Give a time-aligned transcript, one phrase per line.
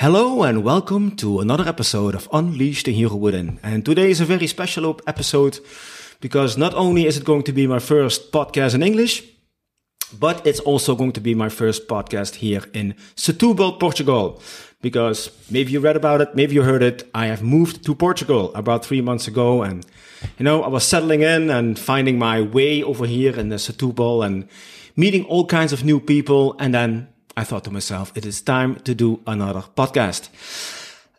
[0.00, 3.58] Hello and welcome to another episode of Unleash the Hero Within.
[3.64, 5.58] And today is a very special episode
[6.20, 9.24] because not only is it going to be my first podcast in English,
[10.16, 14.40] but it's also going to be my first podcast here in Setúbal, Portugal.
[14.82, 17.10] Because maybe you read about it, maybe you heard it.
[17.12, 19.84] I have moved to Portugal about three months ago, and
[20.38, 24.24] you know I was settling in and finding my way over here in the Setúbal
[24.24, 24.46] and
[24.94, 27.08] meeting all kinds of new people, and then
[27.38, 30.28] I thought to myself, it is time to do another podcast.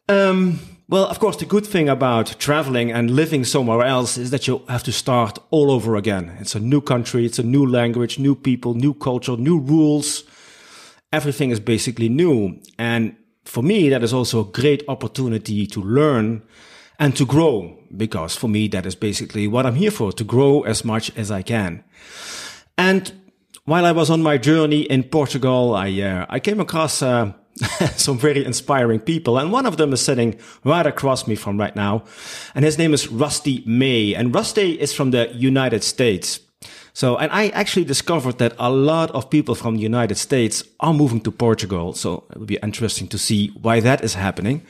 [0.10, 4.46] Um, well, of course, the good thing about traveling and living somewhere else is that
[4.46, 6.36] you have to start all over again.
[6.42, 10.26] It's a new country, it's a new language, new people, new culture, new rules.
[11.14, 12.60] Everything is basically new.
[12.78, 16.44] And for me, that is also a great opportunity to learn
[17.00, 20.64] and to grow because for me, that is basically what I'm here for, to grow
[20.64, 21.86] as much as I can.
[22.78, 23.14] And
[23.70, 27.34] while I was on my journey in Portugal, I uh, I came across uh,
[27.96, 31.76] some very inspiring people, and one of them is sitting right across me from right
[31.76, 32.04] now,
[32.56, 36.40] and his name is Rusty May, and Rusty is from the United States.
[36.94, 40.94] So, and I actually discovered that a lot of people from the United States are
[40.94, 41.94] moving to Portugal.
[41.94, 44.64] So it would be interesting to see why that is happening.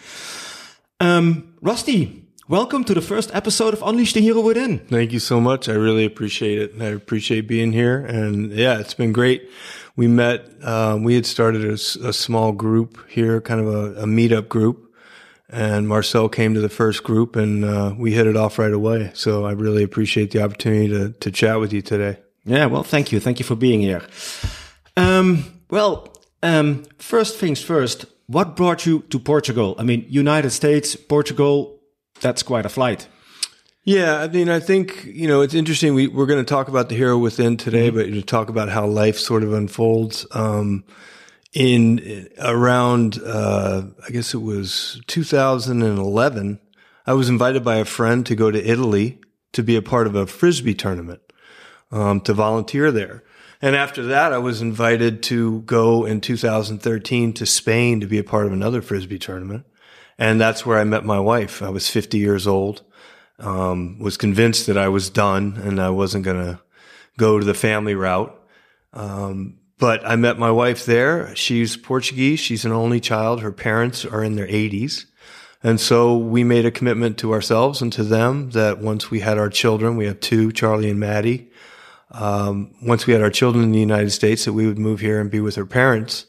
[1.00, 4.80] Um, Rusty, welcome to the first episode of Unleash the Hero Within.
[4.80, 5.70] Thank you so much.
[5.70, 6.82] I really appreciate it.
[6.82, 8.04] I appreciate being here.
[8.04, 9.50] And yeah, it's been great.
[9.96, 14.06] We met, um, we had started a, a, small group here, kind of a, a,
[14.06, 14.92] meetup group.
[15.48, 19.12] And Marcel came to the first group and uh, we hit it off right away.
[19.14, 22.20] So I really appreciate the opportunity to, to chat with you today.
[22.46, 23.20] Yeah, well, thank you.
[23.20, 24.02] Thank you for being here.
[24.98, 29.76] Um, well, um, first things first, what brought you to Portugal?
[29.78, 31.79] I mean, United States, Portugal,
[32.22, 33.08] that's quite a flight.
[33.84, 35.94] Yeah, I mean, I think you know it's interesting.
[35.94, 37.98] We we're going to talk about the hero within today, mm-hmm.
[37.98, 40.26] but to talk about how life sort of unfolds.
[40.32, 40.84] Um,
[41.54, 46.60] in around, uh, I guess it was 2011,
[47.08, 49.20] I was invited by a friend to go to Italy
[49.54, 51.22] to be a part of a frisbee tournament,
[51.92, 53.24] um, to volunteer there.
[53.62, 58.24] And after that, I was invited to go in 2013 to Spain to be a
[58.24, 59.66] part of another frisbee tournament.
[60.20, 61.64] And that's where I met my wife.
[61.64, 62.84] I was 50 years old,
[63.40, 66.60] um, was convinced that I was done and I wasn't going to
[67.18, 68.36] go to the family route.
[68.92, 71.34] Um, but I met my wife there.
[71.38, 72.42] She's Portuguese.
[72.42, 73.42] She's an only child.
[73.42, 75.06] Her parents are in their 80s.
[75.64, 79.38] And so we made a commitment to ourselves and to them that once we had
[79.38, 81.50] our children, we have two, Charlie and Maddie.
[82.12, 85.22] Um, once we had our children in the United States, that we would move here
[85.22, 86.26] and be with her parents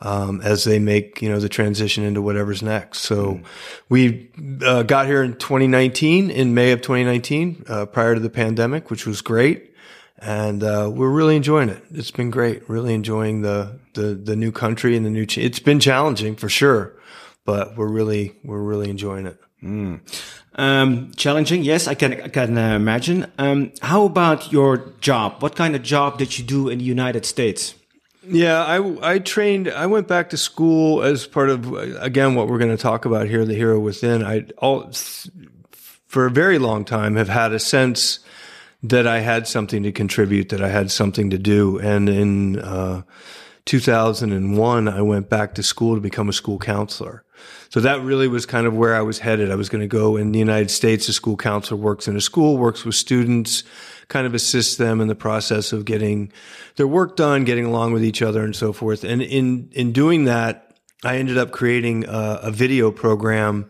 [0.00, 3.00] um, as they make you know the transition into whatever's next.
[3.00, 3.44] So mm.
[3.88, 4.30] we
[4.64, 9.06] uh, got here in 2019, in May of 2019, uh, prior to the pandemic, which
[9.06, 9.74] was great,
[10.18, 11.82] and uh, we're really enjoying it.
[11.92, 12.68] It's been great.
[12.68, 15.26] Really enjoying the the the new country and the new.
[15.26, 16.94] Ch- it's been challenging for sure,
[17.44, 19.38] but we're really we're really enjoying it.
[19.62, 20.00] Mm.
[20.54, 23.30] Um, challenging, yes, I can I can uh, imagine.
[23.38, 25.42] Um, how about your job?
[25.42, 27.74] What kind of job did you do in the United States?
[28.28, 32.58] Yeah, I, I trained, I went back to school as part of, again, what we're
[32.58, 34.22] going to talk about here, the hero within.
[34.22, 34.90] I all,
[36.06, 38.20] for a very long time have had a sense
[38.82, 41.78] that I had something to contribute, that I had something to do.
[41.78, 43.02] And in, uh,
[43.68, 47.22] 2001, I went back to school to become a school counselor.
[47.68, 49.50] So that really was kind of where I was headed.
[49.50, 51.06] I was going to go in the United States.
[51.10, 53.64] A school counselor works in a school, works with students,
[54.08, 56.32] kind of assists them in the process of getting
[56.76, 59.04] their work done, getting along with each other and so forth.
[59.04, 60.74] And in, in doing that,
[61.04, 63.68] I ended up creating a, a video program,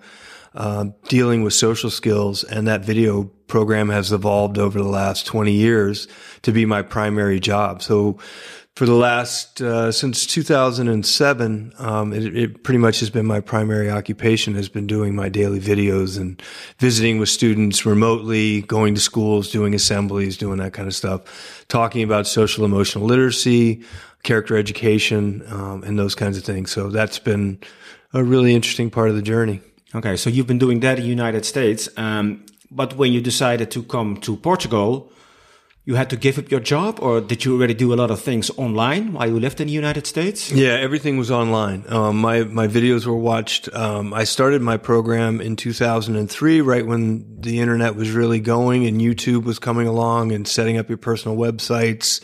[0.55, 2.45] uh, dealing with social skills.
[2.45, 6.07] And that video program has evolved over the last 20 years
[6.43, 7.83] to be my primary job.
[7.83, 8.19] So
[8.79, 13.91] for the last uh, since 2007 um, it, it, pretty much has been my primary
[13.91, 16.41] occupation has been doing my daily videos and
[16.79, 22.05] visiting with students remotely going to schools doing assemblies doing that kind of stuff talking
[22.05, 23.83] about social emotional literacy
[24.23, 26.71] character education um, and those kinds of things.
[26.71, 27.59] So that's been
[28.13, 29.61] a really interesting part of the journey.
[29.93, 33.73] Okay so you've been doing that in the united states um, but when you decided
[33.73, 35.11] to come to portugal
[35.89, 38.21] you had to give up your job, or did you already do a lot of
[38.21, 40.53] things online while you lived in the United States?
[40.53, 41.83] Yeah, everything was online.
[41.89, 43.73] Um, my my videos were watched.
[43.73, 49.01] Um, I started my program in 2003, right when the internet was really going and
[49.01, 52.21] YouTube was coming along and setting up your personal websites.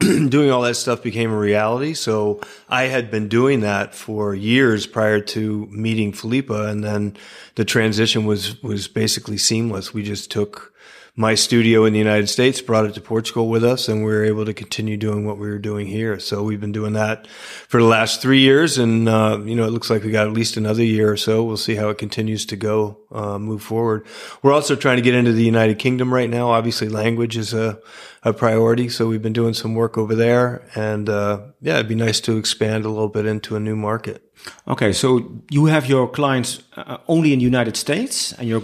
[0.28, 1.94] doing all that stuff became a reality.
[1.94, 7.16] So I had been doing that for years prior to meeting Philippa, and then
[7.54, 9.94] the transition was was basically seamless.
[9.94, 10.74] We just took
[11.18, 14.24] my studio in the United States, brought it to Portugal with us, and we were
[14.24, 16.20] able to continue doing what we were doing here.
[16.20, 19.72] So we've been doing that for the last three years, and uh, you know it
[19.72, 21.42] looks like we got at least another year or so.
[21.42, 24.06] We'll see how it continues to go, uh, move forward.
[24.42, 26.50] We're also trying to get into the United Kingdom right now.
[26.50, 27.80] Obviously, language is a,
[28.22, 31.96] a priority, so we've been doing some work over there, and uh, yeah, it'd be
[31.96, 34.22] nice to expand a little bit into a new market.
[34.66, 38.62] Okay, so you have your clients uh, only in the United States, and you're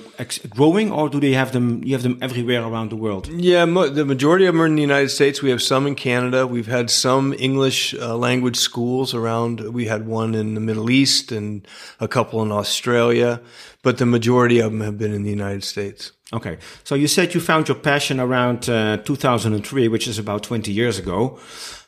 [0.50, 1.82] growing, or do they have them?
[1.82, 3.28] You have them everywhere around the world.
[3.28, 5.40] Yeah, the majority of them are in the United States.
[5.40, 6.46] We have some in Canada.
[6.46, 9.60] We've had some English uh, language schools around.
[9.60, 11.66] We had one in the Middle East and
[12.00, 13.40] a couple in Australia,
[13.82, 16.12] but the majority of them have been in the United States.
[16.32, 20.72] Okay, so you said you found your passion around uh, 2003, which is about 20
[20.72, 21.38] years ago.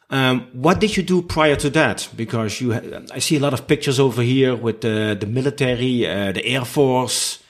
[0.08, 2.08] Um, what did you do prior to that?
[2.14, 2.74] Because you,
[3.12, 6.64] I see a lot of pictures over here with the the military, uh, the air
[6.64, 7.42] force.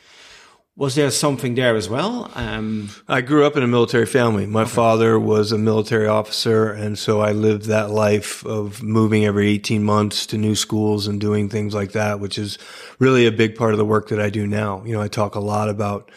[0.78, 2.30] Was there something there as well?
[2.34, 4.44] Um, I grew up in a military family.
[4.44, 4.70] My okay.
[4.70, 9.82] father was a military officer, and so I lived that life of moving every 18
[9.82, 12.58] months to new schools and doing things like that, which is
[12.98, 14.82] really a big part of the work that I do now.
[14.84, 16.10] You know, I talk a lot about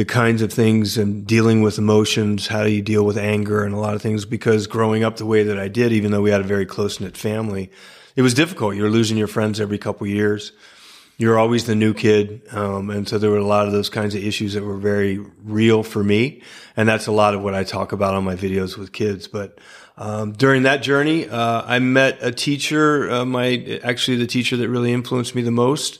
[0.00, 2.46] the kinds of things and dealing with emotions.
[2.46, 4.24] How do you deal with anger and a lot of things?
[4.24, 7.00] Because growing up the way that I did, even though we had a very close
[7.00, 7.70] knit family,
[8.16, 8.76] it was difficult.
[8.76, 10.52] You're losing your friends every couple years.
[11.18, 12.40] You're always the new kid.
[12.50, 15.18] Um, and so there were a lot of those kinds of issues that were very
[15.44, 16.40] real for me.
[16.78, 19.28] And that's a lot of what I talk about on my videos with kids.
[19.28, 19.58] But,
[19.98, 24.70] um, during that journey, uh, I met a teacher, uh, my, actually the teacher that
[24.70, 25.98] really influenced me the most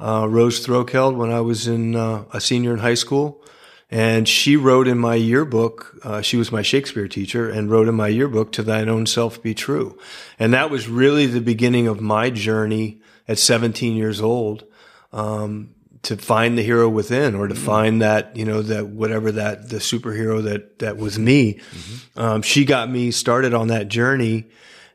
[0.00, 3.42] uh, Rose Throkeld when I was in uh, a senior in high school.
[3.88, 7.94] And she wrote in my yearbook, uh, she was my Shakespeare teacher and wrote in
[7.94, 9.96] my yearbook, to thine own self be true.
[10.40, 14.64] And that was really the beginning of my journey at 17 years old,
[15.12, 15.70] um,
[16.02, 17.64] to find the hero within or to mm-hmm.
[17.64, 21.54] find that, you know, that whatever that, the superhero that, that was me.
[21.54, 22.20] Mm-hmm.
[22.20, 24.48] Um, she got me started on that journey.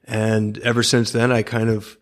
[0.04, 1.98] And ever since then, I kind of,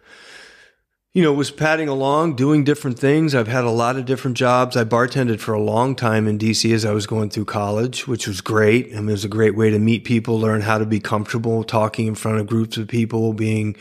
[1.14, 3.34] you know, was padding along, doing different things.
[3.34, 4.78] I've had a lot of different jobs.
[4.78, 8.28] I bartended for a long time in DC as I was going through college, which
[8.28, 8.94] was great.
[8.94, 11.64] I and it was a great way to meet people, learn how to be comfortable
[11.64, 13.76] talking in front of groups of people, being,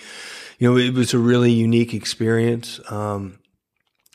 [0.59, 2.81] you know, it was a really unique experience.
[2.91, 3.39] Um,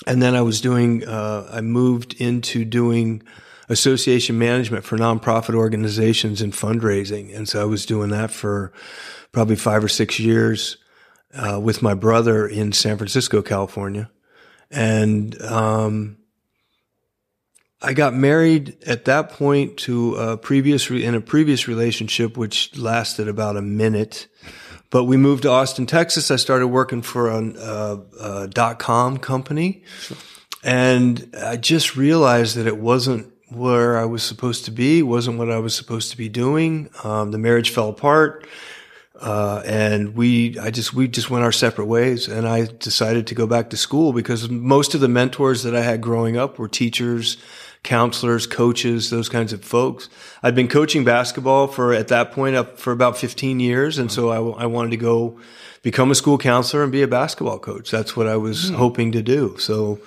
[0.08, 3.22] and then I was doing, uh, I moved into doing
[3.70, 7.34] association management for nonprofit organizations and fundraising.
[7.36, 8.74] And so I was doing that for
[9.32, 10.78] probably five or six years
[11.36, 14.10] uh, with my brother in San Francisco, California,
[14.70, 16.18] and um,
[17.82, 22.78] I got married at that point to a previous re- in a previous relationship, which
[22.78, 24.28] lasted about a minute.
[24.90, 26.30] But we moved to Austin, Texas.
[26.30, 30.18] I started working for a, a, a dot com company, sure.
[30.64, 35.04] and I just realized that it wasn't where I was supposed to be.
[35.04, 36.90] wasn't what I was supposed to be doing.
[37.04, 38.48] Um, the marriage fell apart
[39.20, 42.28] uh, and we, I just, we just went our separate ways.
[42.28, 45.82] And I decided to go back to school because most of the mentors that I
[45.82, 47.38] had growing up were teachers,
[47.84, 50.10] counselors, coaches, those kinds of folks.
[50.42, 53.98] I'd been coaching basketball for, at that point, up for about 15 years.
[53.98, 55.40] And so I, I wanted to go
[55.84, 57.92] become a school counselor and be a basketball coach.
[57.92, 58.76] That's what I was mm.
[58.76, 59.58] hoping to do.
[59.60, 60.00] So,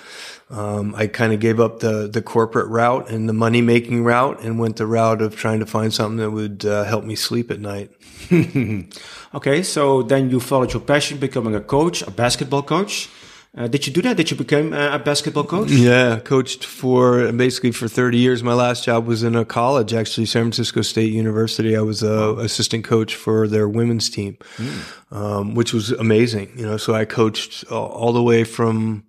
[0.49, 4.41] um, I kind of gave up the the corporate route and the money making route
[4.43, 7.51] and went the route of trying to find something that would uh, help me sleep
[7.51, 7.91] at night.
[9.35, 13.09] okay, so then you followed your passion, becoming a coach, a basketball coach.
[13.57, 14.19] Uh, did you do that?
[14.19, 15.71] Did you become a basketball coach?
[15.71, 18.43] Yeah, coached for basically for 30 years.
[18.43, 21.75] My last job was in a college, actually, San Francisco State University.
[21.75, 25.17] I was a assistant coach for their women's team, mm.
[25.17, 26.53] um, which was amazing.
[26.55, 29.05] You know, so I coached all, all the way from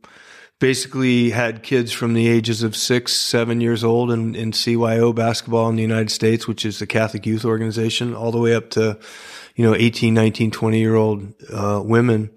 [0.60, 5.70] basically had kids from the ages of six, seven years old in, in CYO basketball
[5.70, 8.98] in the United States, which is the Catholic youth organization, all the way up to,
[9.56, 12.32] you know, 18, 19, 20 year old, uh, women,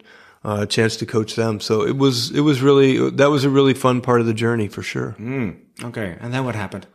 [0.45, 1.61] uh, a chance to coach them.
[1.61, 4.69] So it was, it was really, that was a really fun part of the journey
[4.69, 5.17] for sure.
[5.19, 6.17] Mm, okay.
[6.21, 6.87] And then what happened?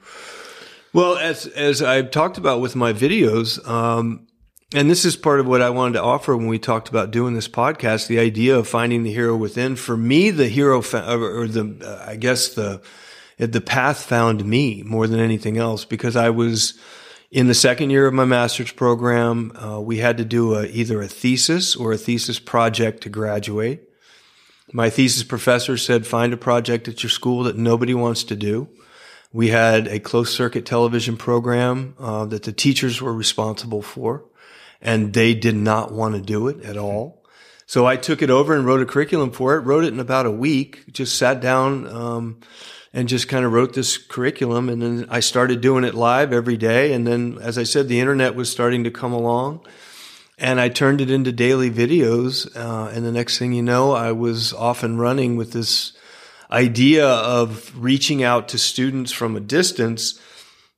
[0.93, 4.24] Well, as, as I've talked about with my videos, um,
[4.73, 7.33] and this is part of what I wanted to offer when we talked about doing
[7.35, 9.75] this podcast, the idea of finding the hero within.
[9.75, 12.81] For me, the hero, or the, uh, I guess the,
[13.37, 16.79] the path found me more than anything else because I was,
[17.31, 21.01] In the second year of my master's program, uh, we had to do a, either
[21.01, 23.89] a thesis or a thesis project to graduate.
[24.71, 28.69] My thesis professor said, find a project at your school that nobody wants to do.
[29.35, 34.23] We had a closed circuit television program uh, that the teachers were responsible for,
[34.81, 37.21] and they did not want to do it at all.
[37.65, 39.59] So I took it over and wrote a curriculum for it.
[39.59, 40.85] Wrote it in about a week.
[40.93, 42.39] Just sat down um,
[42.93, 46.55] and just kind of wrote this curriculum, and then I started doing it live every
[46.55, 46.93] day.
[46.93, 49.67] And then, as I said, the internet was starting to come along,
[50.37, 52.55] and I turned it into daily videos.
[52.55, 55.91] Uh, and the next thing you know, I was off and running with this
[56.51, 60.19] idea of reaching out to students from a distance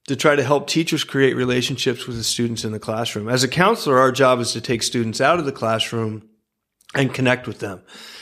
[0.07, 3.27] to try to help teachers create relationships with the students in the classroom.
[3.27, 6.29] As a counselor, our job is to take students out of the classroom
[6.95, 7.81] and connect with them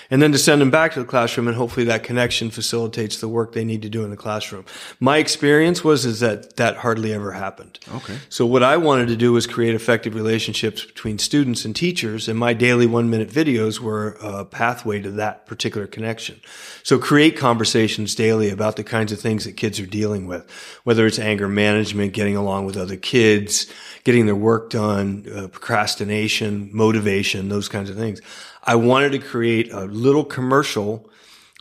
[0.09, 3.27] and then to send them back to the classroom and hopefully that connection facilitates the
[3.27, 4.65] work they need to do in the classroom.
[4.99, 7.79] My experience was is that that hardly ever happened.
[7.95, 8.17] Okay.
[8.29, 12.37] So what I wanted to do was create effective relationships between students and teachers and
[12.37, 16.39] my daily 1 minute videos were a pathway to that particular connection.
[16.83, 20.49] So create conversations daily about the kinds of things that kids are dealing with,
[20.83, 23.71] whether it's anger management, getting along with other kids,
[24.03, 28.21] getting their work done, uh, procrastination, motivation, those kinds of things.
[28.65, 31.09] I wanted to create a little commercial.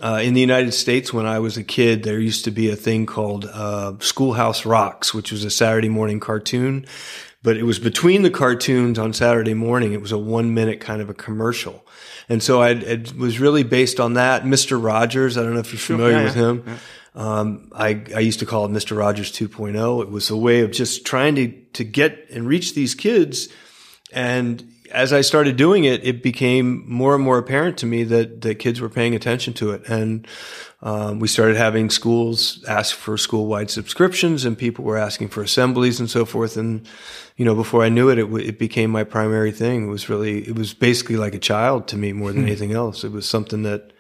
[0.02, 2.76] Uh, in the United States, when I was a kid, there used to be a
[2.76, 6.86] thing called uh, Schoolhouse Rocks, which was a Saturday morning cartoon.
[7.44, 9.92] But it was between the cartoons on Saturday morning.
[9.92, 11.84] It was a one minute kind of a commercial.
[12.28, 14.44] And so I, it was really based on that.
[14.44, 14.82] Mr.
[14.82, 16.64] Rogers, I don't know if you're familiar yeah, with him.
[16.66, 16.78] Yeah.
[17.14, 18.96] Um, I, I used to call it Mr.
[18.96, 20.02] Rogers 2.0.
[20.02, 23.48] It was a way of just trying to, to get and reach these kids
[24.12, 28.40] and as I started doing it, it became more and more apparent to me that
[28.42, 30.26] that kids were paying attention to it, and
[30.82, 35.42] um, we started having schools ask for school wide subscriptions, and people were asking for
[35.42, 36.56] assemblies and so forth.
[36.56, 36.86] And
[37.36, 39.84] you know, before I knew it, it, it became my primary thing.
[39.84, 42.48] It was really, it was basically like a child to me more than hmm.
[42.48, 43.02] anything else.
[43.02, 43.92] It was something that,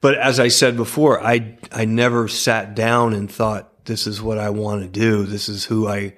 [0.00, 4.38] but as I said before, I I never sat down and thought, this is what
[4.38, 5.24] I want to do.
[5.24, 6.14] This is who I,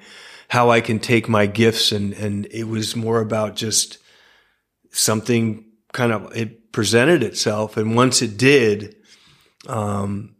[0.48, 3.98] how I can take my gifts, and and it was more about just
[4.92, 8.96] something kind of it presented itself, and once it did,
[9.66, 10.36] um,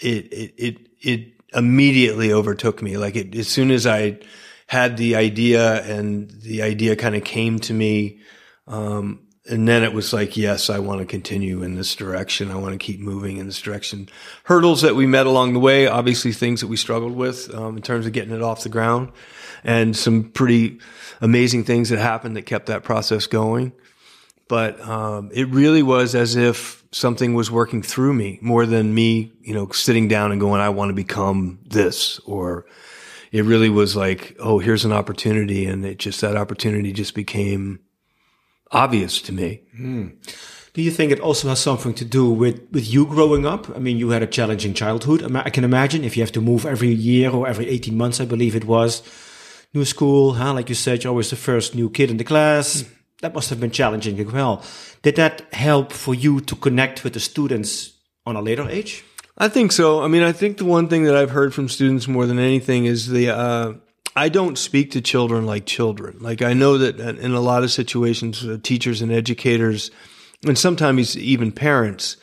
[0.00, 2.96] it it it it immediately overtook me.
[2.96, 4.18] Like it, as soon as I
[4.66, 8.20] had the idea, and the idea kind of came to me.
[8.66, 12.50] Um, and then it was like, yes, I want to continue in this direction.
[12.50, 14.10] I want to keep moving in this direction.
[14.44, 17.82] Hurdles that we met along the way, obviously things that we struggled with um, in
[17.82, 19.10] terms of getting it off the ground,
[19.64, 20.80] and some pretty
[21.22, 23.72] amazing things that happened that kept that process going
[24.48, 29.32] but um, it really was as if something was working through me more than me,
[29.42, 32.64] you know, sitting down and going, "I want to become this," or
[33.30, 37.80] it really was like, "Oh, here's an opportunity," and it just that opportunity just became
[38.72, 39.62] obvious to me.
[39.78, 40.16] Mm.
[40.74, 43.68] Do you think it also has something to do with with you growing up?
[43.76, 45.22] I mean, you had a challenging childhood.
[45.36, 48.24] I can imagine if you have to move every year or every eighteen months, I
[48.24, 49.02] believe it was.
[49.74, 50.54] New school, huh?
[50.54, 52.84] Like you said, you're always the first new kid in the class
[53.20, 54.62] that must have been challenging as well.
[55.02, 57.92] Did that help for you to connect with the students
[58.26, 59.04] on a later age?
[59.36, 60.02] I think so.
[60.02, 62.86] I mean, I think the one thing that I've heard from students more than anything
[62.86, 63.72] is the uh,
[64.16, 66.18] I don't speak to children like children.
[66.20, 69.92] Like I know that in a lot of situations, uh, teachers and educators,
[70.44, 72.16] and sometimes even parents,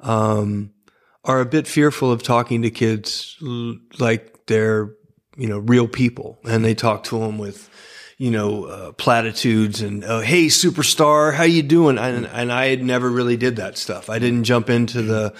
[0.00, 0.70] um,
[1.24, 3.36] are a bit fearful of talking to kids
[3.98, 4.94] like they're
[5.36, 7.68] you know real people, and they talk to them with
[8.16, 11.98] you know, uh, platitudes and, uh, Hey, superstar, how you doing?
[11.98, 14.08] And, and I had never really did that stuff.
[14.08, 15.34] I didn't jump into the,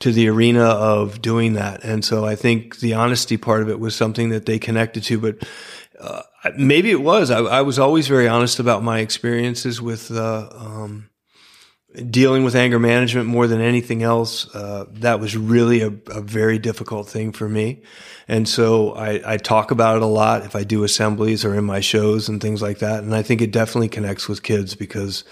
[0.00, 1.84] to the arena of doing that.
[1.84, 5.18] And so I think the honesty part of it was something that they connected to,
[5.18, 5.48] but,
[5.98, 6.22] uh,
[6.56, 7.30] maybe it was.
[7.30, 11.09] I, I, was always very honest about my experiences with, uh, um,
[12.08, 16.58] dealing with anger management more than anything else, uh, that was really a, a, very
[16.58, 17.82] difficult thing for me.
[18.28, 21.64] And so I, I, talk about it a lot if I do assemblies or in
[21.64, 23.02] my shows and things like that.
[23.02, 25.24] And I think it definitely connects with kids because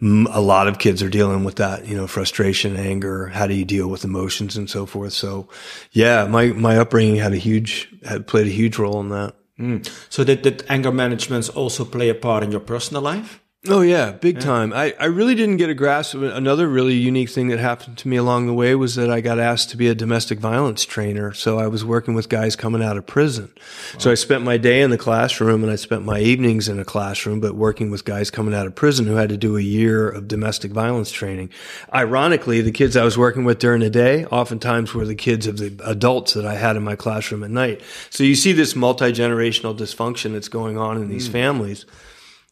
[0.00, 3.26] a lot of kids are dealing with that, you know, frustration, anger.
[3.26, 5.12] How do you deal with emotions and so forth?
[5.12, 5.48] So
[5.92, 9.34] yeah, my, my upbringing had a huge, had played a huge role in that.
[9.58, 9.86] Mm.
[10.08, 13.42] So did, did anger management also play a part in your personal life?
[13.68, 14.40] Oh yeah, big yeah.
[14.40, 14.72] time.
[14.72, 16.32] I, I really didn't get a grasp of it.
[16.32, 19.38] Another really unique thing that happened to me along the way was that I got
[19.38, 21.34] asked to be a domestic violence trainer.
[21.34, 23.52] So I was working with guys coming out of prison.
[23.54, 23.98] Wow.
[23.98, 26.86] So I spent my day in the classroom and I spent my evenings in a
[26.86, 30.08] classroom, but working with guys coming out of prison who had to do a year
[30.08, 31.50] of domestic violence training.
[31.92, 35.58] Ironically, the kids I was working with during the day oftentimes were the kids of
[35.58, 37.82] the adults that I had in my classroom at night.
[38.08, 41.32] So you see this multi-generational dysfunction that's going on in these mm.
[41.32, 41.84] families.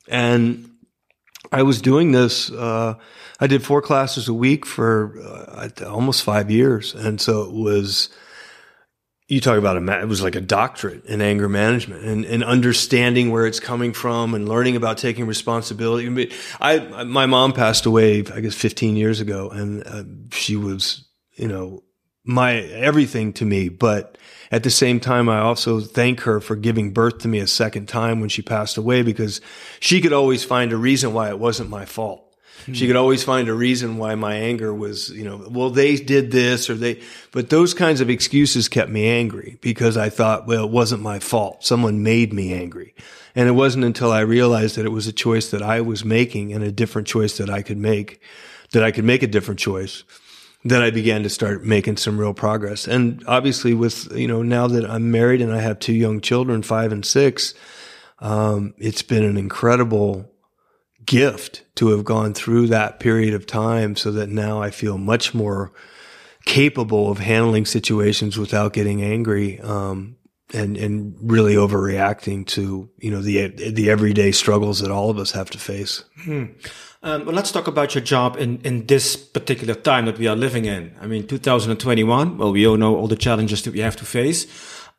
[0.06, 0.68] And
[1.52, 2.50] I was doing this.
[2.50, 2.94] Uh,
[3.40, 8.10] I did four classes a week for uh, almost five years, and so it was.
[9.28, 13.30] You talk about a it was like a doctorate in anger management and, and understanding
[13.30, 16.32] where it's coming from and learning about taking responsibility.
[16.62, 21.46] I my mom passed away, I guess, 15 years ago, and uh, she was you
[21.46, 21.82] know
[22.24, 24.16] my everything to me, but
[24.50, 27.86] at the same time, I also thank her for giving birth to me a second
[27.86, 29.40] time when she passed away because
[29.78, 32.24] she could always find a reason why it wasn't my fault.
[32.64, 32.72] Hmm.
[32.72, 36.30] She could always find a reason why my anger was, you know, well, they did
[36.30, 37.00] this or they,
[37.30, 41.18] but those kinds of excuses kept me angry because I thought, well, it wasn't my
[41.18, 41.64] fault.
[41.64, 42.94] Someone made me angry.
[43.34, 46.52] And it wasn't until I realized that it was a choice that I was making
[46.52, 48.20] and a different choice that I could make,
[48.72, 50.04] that I could make a different choice
[50.70, 52.86] then I began to start making some real progress.
[52.86, 56.62] And obviously, with you know now that I'm married and I have two young children,
[56.62, 57.54] five and six,
[58.20, 60.30] um, it's been an incredible
[61.04, 65.34] gift to have gone through that period of time, so that now I feel much
[65.34, 65.72] more
[66.44, 69.60] capable of handling situations without getting angry.
[69.60, 70.16] Um,
[70.54, 75.32] and and really overreacting to you know the the everyday struggles that all of us
[75.32, 76.04] have to face.
[76.24, 76.46] Hmm.
[77.02, 80.34] Um, well, let's talk about your job in, in this particular time that we are
[80.34, 80.94] living in.
[81.00, 84.46] I mean, 2021, well, we all know all the challenges that we have to face.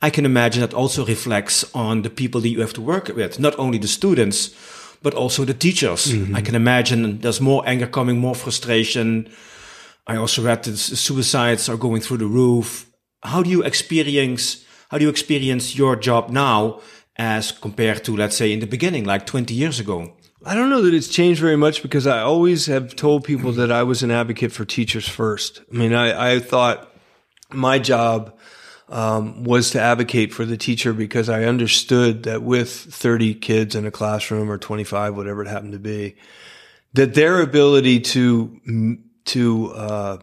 [0.01, 3.37] I can imagine that also reflects on the people that you have to work with,
[3.37, 4.55] not only the students,
[5.01, 6.07] but also the teachers.
[6.07, 6.35] Mm-hmm.
[6.35, 9.29] I can imagine there's more anger coming, more frustration.
[10.07, 12.89] I also read that suicides are going through the roof.
[13.23, 16.79] How do you experience, how do you experience your job now
[17.17, 20.13] as compared to, let's say, in the beginning, like 20 years ago?
[20.45, 23.71] I don't know that it's changed very much because I always have told people that
[23.71, 25.61] I was an advocate for teachers first.
[25.71, 26.93] I mean, I, I thought
[27.51, 28.37] my job
[28.87, 33.85] um, was to advocate for the teacher because I understood that with 30 kids in
[33.85, 36.15] a classroom or 25, whatever it happened to be,
[36.93, 40.17] that their ability to to uh,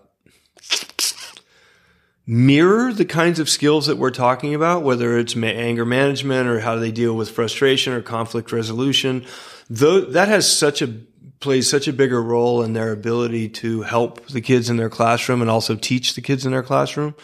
[2.27, 6.75] mirror the kinds of skills that we're talking about, whether it's anger management or how
[6.75, 9.25] they deal with frustration or conflict resolution
[9.68, 10.94] though that has such a
[11.40, 15.42] plays such a bigger role in their ability to help the kids in their classroom
[15.42, 17.14] and also teach the kids in their classroom.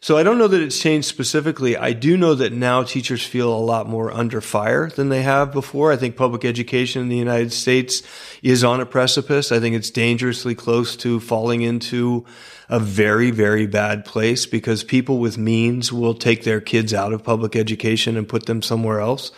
[0.00, 1.76] So I don't know that it's changed specifically.
[1.76, 5.52] I do know that now teachers feel a lot more under fire than they have
[5.52, 5.90] before.
[5.90, 8.04] I think public education in the United States
[8.40, 9.50] is on a precipice.
[9.50, 12.24] I think it's dangerously close to falling into
[12.68, 17.24] a very, very bad place because people with means will take their kids out of
[17.24, 19.32] public education and put them somewhere else.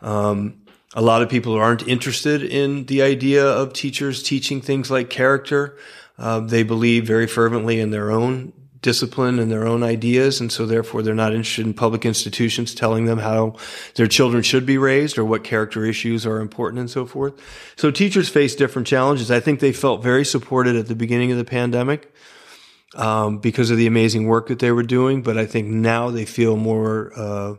[0.00, 0.61] Um,
[0.94, 5.76] a lot of people aren't interested in the idea of teachers teaching things like character.
[6.18, 8.52] Uh, they believe very fervently in their own
[8.82, 10.40] discipline and their own ideas.
[10.40, 13.56] And so therefore they're not interested in public institutions telling them how
[13.94, 17.40] their children should be raised or what character issues are important and so forth.
[17.76, 19.30] So teachers face different challenges.
[19.30, 22.12] I think they felt very supported at the beginning of the pandemic.
[22.94, 26.26] Um, because of the amazing work that they were doing, but I think now they
[26.26, 27.54] feel more uh,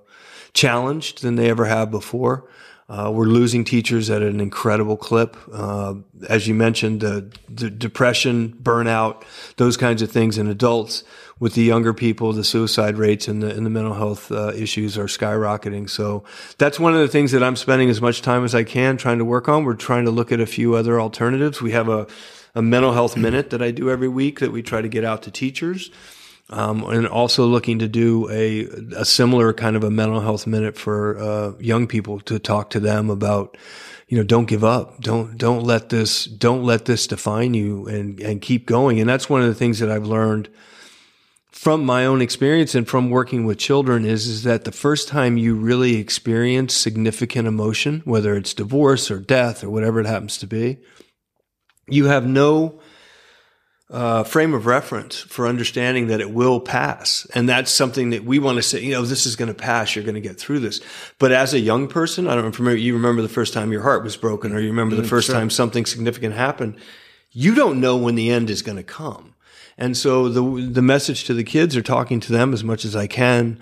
[0.53, 2.47] challenged than they ever have before.
[2.89, 5.37] Uh, we're losing teachers at an incredible clip.
[5.51, 5.95] Uh,
[6.27, 9.23] as you mentioned, the, the, depression, burnout,
[9.55, 11.03] those kinds of things in adults.
[11.39, 14.97] With the younger people, the suicide rates and the, and the mental health uh, issues
[14.97, 15.89] are skyrocketing.
[15.89, 16.23] So
[16.57, 19.17] that's one of the things that I'm spending as much time as I can trying
[19.17, 19.63] to work on.
[19.63, 21.61] We're trying to look at a few other alternatives.
[21.61, 22.07] We have a,
[22.55, 25.23] a mental health minute that I do every week that we try to get out
[25.23, 25.89] to teachers.
[26.49, 28.65] Um, and also looking to do a,
[28.97, 32.79] a similar kind of a mental health minute for uh, young people to talk to
[32.79, 33.57] them about,
[34.07, 38.19] you know, don't give up, don't don't let this don't let this define you, and
[38.19, 38.99] and keep going.
[38.99, 40.49] And that's one of the things that I've learned
[41.53, 45.37] from my own experience and from working with children is is that the first time
[45.37, 50.45] you really experience significant emotion, whether it's divorce or death or whatever it happens to
[50.45, 50.79] be,
[51.87, 52.81] you have no
[53.89, 57.27] uh, frame of reference for understanding that it will pass.
[57.35, 59.95] And that's something that we want to say, you know, this is going to pass.
[59.95, 60.81] You're going to get through this.
[61.19, 64.03] But as a young person, I don't remember, you remember the first time your heart
[64.03, 65.35] was broken or you remember the mm, first sure.
[65.35, 66.75] time something significant happened.
[67.31, 69.35] You don't know when the end is going to come.
[69.77, 72.95] And so the, the message to the kids are talking to them as much as
[72.95, 73.59] I can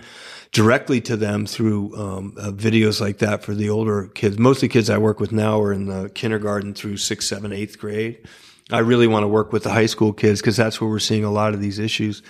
[0.52, 4.38] directly to them through um, uh, videos like that for the older kids.
[4.38, 7.54] Most of the kids I work with now are in the kindergarten through sixth, seventh,
[7.54, 8.28] eighth grade.
[8.72, 11.24] I really want to work with the high school kids because that's where we're seeing
[11.24, 12.22] a lot of these issues.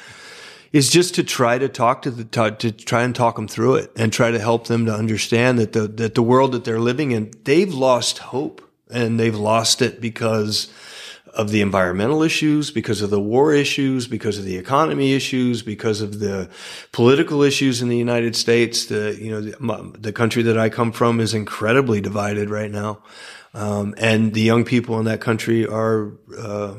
[0.72, 3.92] Is just to try to talk to the to, try and talk them through it
[3.94, 7.10] and try to help them to understand that the that the world that they're living
[7.10, 10.72] in they've lost hope and they've lost it because
[11.34, 16.00] of the environmental issues, because of the war issues, because of the economy issues, because
[16.00, 16.48] of the
[16.92, 18.86] political issues in the United States.
[18.86, 23.02] The, you know, the, the country that I come from is incredibly divided right now.
[23.54, 26.74] Um, and the young people in that country are, uh,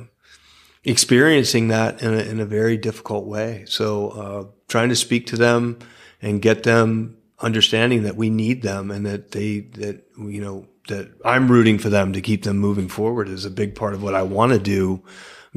[0.83, 3.63] experiencing that in a, in a very difficult way.
[3.67, 5.79] So, uh, trying to speak to them
[6.21, 11.11] and get them understanding that we need them and that they, that, you know, that
[11.23, 14.15] I'm rooting for them to keep them moving forward is a big part of what
[14.15, 15.01] I want to do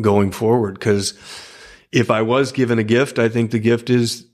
[0.00, 0.78] going forward.
[0.80, 1.14] Cause
[1.92, 4.26] if I was given a gift, I think the gift is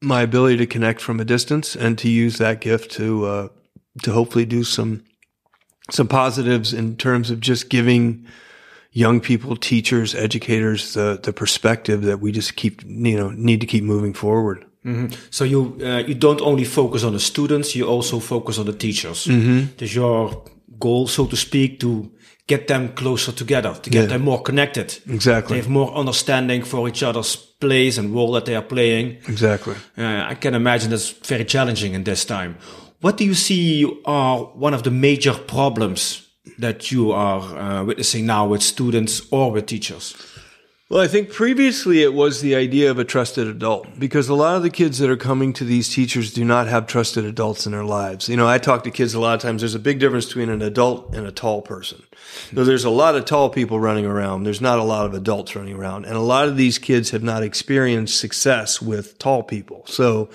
[0.00, 3.48] my ability to connect from a distance and to use that gift to, uh,
[4.02, 5.04] to hopefully do some,
[5.90, 8.26] some positives in terms of just giving
[8.92, 13.66] young people, teachers, educators, the, the perspective that we just keep, you know, need to
[13.66, 14.64] keep moving forward.
[14.84, 15.14] Mm-hmm.
[15.30, 18.72] So you uh, you don't only focus on the students, you also focus on the
[18.72, 19.24] teachers.
[19.24, 19.82] Mm-hmm.
[19.82, 20.44] Is your
[20.78, 22.10] goal, so to speak, to
[22.46, 24.08] get them closer together, to get yeah.
[24.08, 24.98] them more connected.
[25.08, 25.56] Exactly.
[25.56, 29.18] They have more understanding for each other's place and role that they are playing.
[29.26, 29.74] Exactly.
[29.96, 32.56] Uh, I can imagine that's very challenging in this time.
[33.04, 38.24] What do you see are one of the major problems that you are uh, witnessing
[38.24, 40.16] now with students or with teachers?
[40.88, 44.56] Well, I think previously it was the idea of a trusted adult because a lot
[44.56, 47.72] of the kids that are coming to these teachers do not have trusted adults in
[47.72, 48.30] their lives.
[48.30, 49.60] You know, I talk to kids a lot of times.
[49.60, 52.02] There's a big difference between an adult and a tall person.
[52.54, 54.44] So there's a lot of tall people running around.
[54.44, 56.06] There's not a lot of adults running around.
[56.06, 59.84] And a lot of these kids have not experienced success with tall people.
[59.86, 60.30] So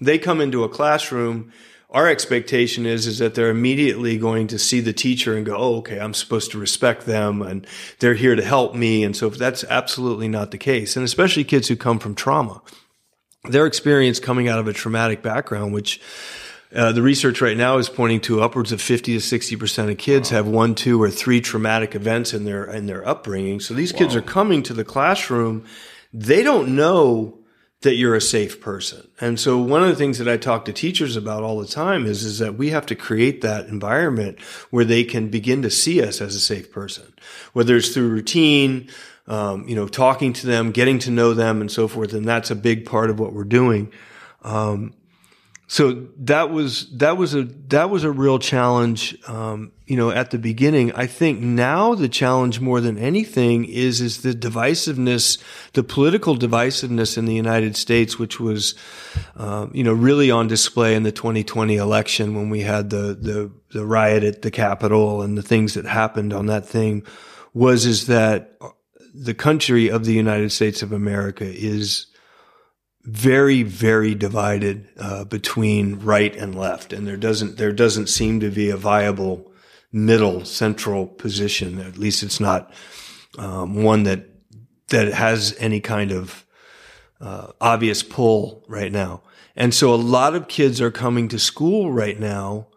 [0.00, 1.52] they come into a classroom
[1.90, 5.76] our expectation is is that they're immediately going to see the teacher and go, "Oh,
[5.76, 7.66] okay, I'm supposed to respect them and
[7.98, 10.96] they're here to help me." And so that's absolutely not the case.
[10.96, 12.60] And especially kids who come from trauma.
[13.44, 16.00] Their experience coming out of a traumatic background, which
[16.74, 19.96] uh, the research right now is pointing to upwards of 50 to 60 percent of
[19.96, 20.38] kids wow.
[20.38, 23.60] have one, two, or three traumatic events in their in their upbringing.
[23.60, 24.00] So these wow.
[24.00, 25.64] kids are coming to the classroom.
[26.12, 27.37] They don't know
[27.82, 29.06] that you're a safe person.
[29.20, 32.06] And so one of the things that I talk to teachers about all the time
[32.06, 36.02] is, is that we have to create that environment where they can begin to see
[36.02, 37.12] us as a safe person,
[37.52, 38.88] whether it's through routine,
[39.28, 42.14] um, you know, talking to them, getting to know them and so forth.
[42.14, 43.92] And that's a big part of what we're doing.
[44.42, 44.94] Um,
[45.70, 50.30] so that was that was a that was a real challenge um, you know at
[50.30, 50.92] the beginning.
[50.92, 55.36] I think now the challenge more than anything is is the divisiveness
[55.74, 58.74] the political divisiveness in the united states which was
[59.36, 63.52] uh, you know really on display in the 2020 election when we had the the
[63.70, 67.02] the riot at the capitol and the things that happened on that thing
[67.52, 68.58] was is that
[69.14, 72.06] the country of the united states of america is
[73.08, 78.50] very, very divided uh, between right and left, and there doesn't there doesn't seem to
[78.50, 79.50] be a viable
[79.90, 81.78] middle central position.
[81.78, 82.70] At least it's not
[83.38, 84.26] um, one that
[84.88, 86.44] that has any kind of
[87.20, 89.22] uh, obvious pull right now.
[89.56, 92.68] And so a lot of kids are coming to school right now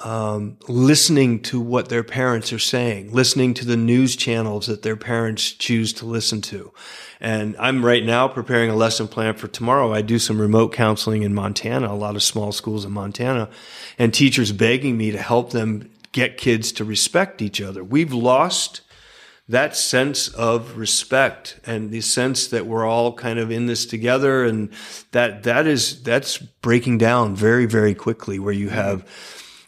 [0.00, 4.96] um, listening to what their parents are saying, listening to the news channels that their
[4.96, 6.72] parents choose to listen to.
[7.20, 9.92] And I'm right now preparing a lesson plan for tomorrow.
[9.92, 13.48] I do some remote counseling in Montana, a lot of small schools in Montana,
[13.98, 17.82] and teachers begging me to help them get kids to respect each other.
[17.82, 18.82] We've lost
[19.48, 24.44] that sense of respect and the sense that we're all kind of in this together
[24.44, 24.70] and
[25.12, 29.06] that that is that's breaking down very very quickly where you have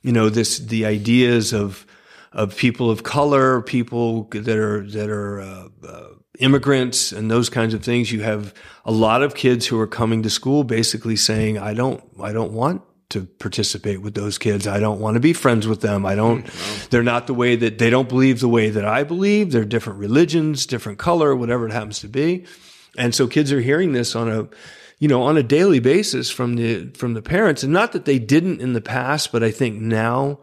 [0.02, 1.86] you know, this, the ideas of,
[2.32, 6.08] of people of color, people that are, that are, uh, uh,
[6.40, 8.10] immigrants and those kinds of things.
[8.10, 12.02] You have a lot of kids who are coming to school basically saying, I don't,
[12.20, 14.66] I don't want to participate with those kids.
[14.66, 16.06] I don't want to be friends with them.
[16.06, 16.46] I don't,
[16.90, 19.52] they're not the way that they don't believe the way that I believe.
[19.52, 22.46] They're different religions, different color, whatever it happens to be.
[22.96, 24.48] And so kids are hearing this on a,
[25.00, 27.64] you know, on a daily basis from the, from the parents.
[27.64, 30.40] And not that they didn't in the past, but I think now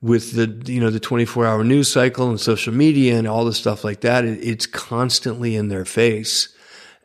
[0.00, 3.52] with the, you know, the 24 hour news cycle and social media and all the
[3.52, 6.48] stuff like that, it, it's constantly in their face.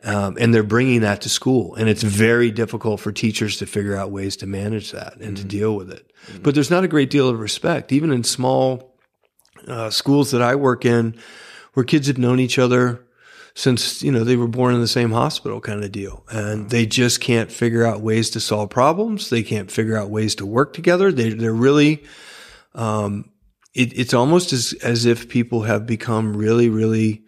[0.04, 3.96] Um, and they're bringing that to school and it's very difficult for teachers to figure
[3.96, 5.34] out ways to manage that and mm-hmm.
[5.34, 6.12] to deal with it.
[6.28, 6.42] Mm-hmm.
[6.42, 8.94] But there's not a great deal of respect, even in small
[9.66, 11.18] uh, schools that I work in,
[11.74, 13.05] where kids have known each other
[13.56, 16.24] since you know they were born in the same hospital kind of deal.
[16.30, 19.30] And they just can't figure out ways to solve problems.
[19.30, 21.10] They can't figure out ways to work together.
[21.10, 22.04] They, they're really
[22.74, 23.30] um,
[23.74, 27.24] it, it's almost as, as if people have become really really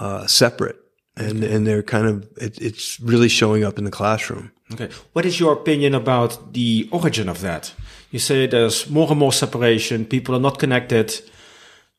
[0.00, 0.76] uh, separate.
[1.16, 4.50] And and they're kind of it, it's really showing up in the classroom.
[4.72, 4.88] Okay.
[5.12, 7.72] What is your opinion about the origin of that?
[8.10, 10.06] You say there's more and more separation.
[10.06, 11.20] People are not connected.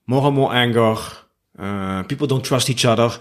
[0.05, 0.97] More and more anger.
[1.57, 3.11] Uh, people don't trust each other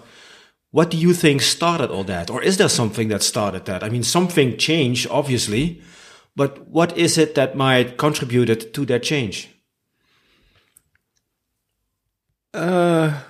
[0.73, 2.31] what do you think started all that?
[2.31, 3.85] Or is there something that started that?
[3.85, 5.83] I mean, something changed, obviously,
[6.35, 9.51] but what is it that might contributed to that change?
[12.55, 13.21] Uh,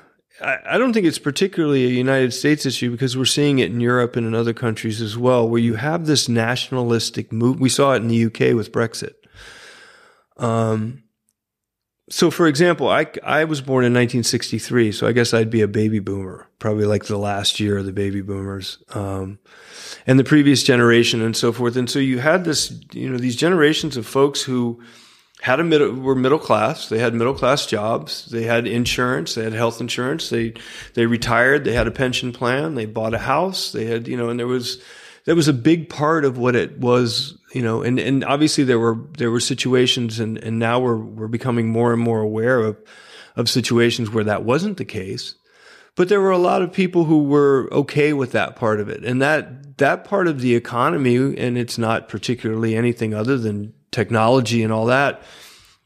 [0.40, 4.16] I don't think it's particularly a United States issue because we're seeing it in Europe
[4.16, 7.60] and in other countries as well, where you have this nationalistic move.
[7.60, 9.14] We saw it in the UK with Brexit.
[10.36, 11.01] Um,
[12.12, 15.66] so for example, I, I was born in 1963, so I guess I'd be a
[15.66, 19.38] baby boomer, probably like the last year of the baby boomers, um,
[20.06, 21.74] and the previous generation and so forth.
[21.74, 24.82] And so you had this, you know, these generations of folks who
[25.40, 26.90] had a middle, were middle class.
[26.90, 28.26] They had middle class jobs.
[28.26, 29.34] They had insurance.
[29.34, 30.28] They had health insurance.
[30.28, 30.52] They,
[30.92, 31.64] they retired.
[31.64, 32.74] They had a pension plan.
[32.74, 33.72] They bought a house.
[33.72, 34.82] They had, you know, and there was,
[35.24, 38.78] that was a big part of what it was, you know, and, and obviously there
[38.78, 42.78] were, there were situations and, and now we're, we're becoming more and more aware of,
[43.36, 45.34] of situations where that wasn't the case.
[45.94, 49.04] But there were a lot of people who were okay with that part of it.
[49.04, 54.62] And that, that part of the economy, and it's not particularly anything other than technology
[54.62, 55.22] and all that,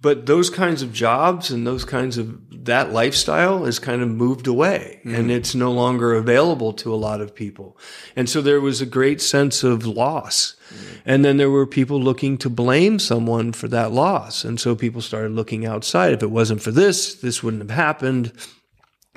[0.00, 4.46] but those kinds of jobs and those kinds of that lifestyle has kind of moved
[4.46, 5.14] away mm-hmm.
[5.14, 7.76] and it's no longer available to a lot of people.
[8.14, 10.55] And so there was a great sense of loss.
[10.76, 11.10] Mm-hmm.
[11.10, 14.44] And then there were people looking to blame someone for that loss.
[14.44, 16.12] And so people started looking outside.
[16.12, 18.32] If it wasn't for this, this wouldn't have happened,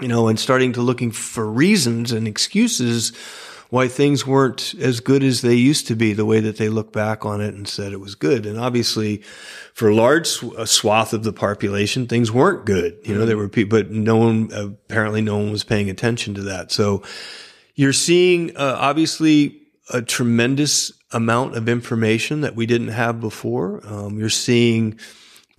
[0.01, 3.11] you know, and starting to looking for reasons and excuses
[3.69, 6.91] why things weren't as good as they used to be, the way that they look
[6.91, 8.47] back on it and said it was good.
[8.47, 9.21] And obviously,
[9.75, 10.25] for a large
[10.65, 12.97] swath of the population, things weren't good.
[13.03, 16.41] You know, there were people, but no one, apparently no one was paying attention to
[16.43, 16.71] that.
[16.71, 17.03] So
[17.75, 19.61] you're seeing, uh, obviously,
[19.93, 23.81] a tremendous amount of information that we didn't have before.
[23.85, 24.99] Um, you're seeing,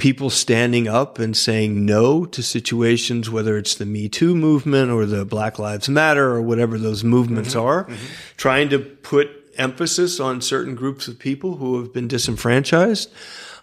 [0.00, 5.06] people standing up and saying no to situations, whether it's the Me Too movement or
[5.06, 7.66] the Black Lives Matter or whatever those movements mm-hmm.
[7.66, 8.06] are, mm-hmm.
[8.36, 13.12] trying to put emphasis on certain groups of people who have been disenfranchised.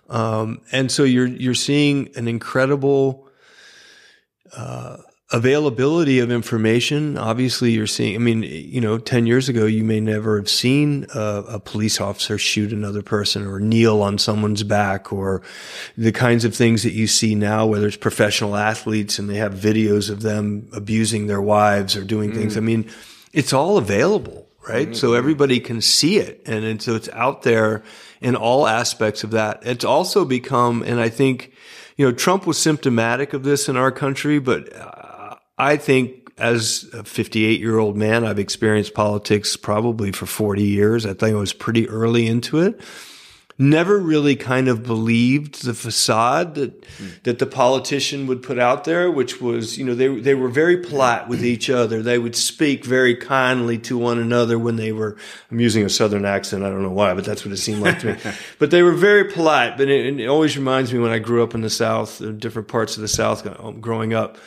[0.09, 3.27] Um, and so you're you're seeing an incredible
[4.55, 4.97] uh,
[5.31, 7.17] availability of information.
[7.17, 11.05] Obviously, you're seeing, I mean, you know, 10 years ago, you may never have seen
[11.13, 15.41] a, a, police officer shoot another person or kneel on someone's back or
[15.97, 19.53] the kinds of things that you see now, whether it's professional athletes and they have
[19.53, 22.35] videos of them abusing their wives or doing mm.
[22.35, 22.55] things.
[22.55, 22.89] I mean,
[23.33, 24.87] it's all available, right?
[24.87, 24.95] Mm-hmm.
[24.95, 26.41] So everybody can see it.
[26.45, 27.83] And, and so it's out there
[28.21, 29.59] in all aspects of that.
[29.63, 31.51] It's also become, and I think,
[31.97, 34.71] you know, Trump was symptomatic of this in our country, but
[35.57, 41.05] I think as a 58 year old man, I've experienced politics probably for 40 years.
[41.05, 42.79] I think I was pretty early into it.
[43.59, 47.23] Never really kind of believed the facade that mm.
[47.23, 50.77] that the politician would put out there, which was, you know, they they were very
[50.77, 52.03] polite with each other.
[52.03, 55.17] They would speak very kindly to one another when they were.
[55.49, 56.63] I'm using a southern accent.
[56.63, 58.19] I don't know why, but that's what it seemed like to me.
[58.59, 59.75] but they were very polite.
[59.75, 62.67] But it, it always reminds me when I grew up in the South, in different
[62.67, 63.47] parts of the South,
[63.81, 64.37] growing up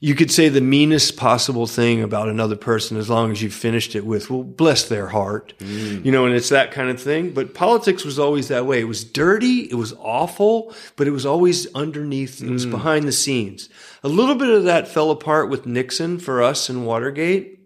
[0.00, 3.94] you could say the meanest possible thing about another person as long as you finished
[3.94, 5.54] it with, well, bless their heart.
[5.58, 6.04] Mm.
[6.04, 7.30] You know, and it's that kind of thing.
[7.30, 8.80] But politics was always that way.
[8.80, 9.60] It was dirty.
[9.70, 12.42] It was awful, but it was always underneath.
[12.42, 12.72] It was mm.
[12.72, 13.68] behind the scenes.
[14.02, 17.58] A little bit of that fell apart with Nixon for us in Watergate.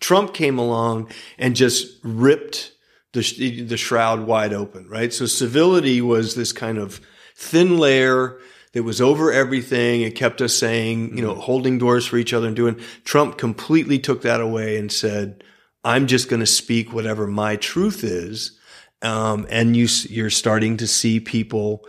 [0.00, 2.72] Trump came along and just ripped
[3.14, 5.12] the, the shroud wide open, right?
[5.12, 7.00] So civility was this kind of
[7.34, 8.38] thin layer
[8.72, 10.02] that was over everything.
[10.02, 11.40] It kept us saying, you know, mm-hmm.
[11.40, 12.80] holding doors for each other and doing.
[13.04, 15.42] Trump completely took that away and said,
[15.84, 18.58] "I'm just going to speak whatever my truth is."
[19.00, 21.86] Um, and you, you're starting to see people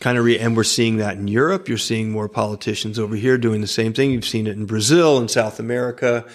[0.00, 1.68] kind of, re- and we're seeing that in Europe.
[1.68, 4.10] You're seeing more politicians over here doing the same thing.
[4.10, 6.26] You've seen it in Brazil and South America,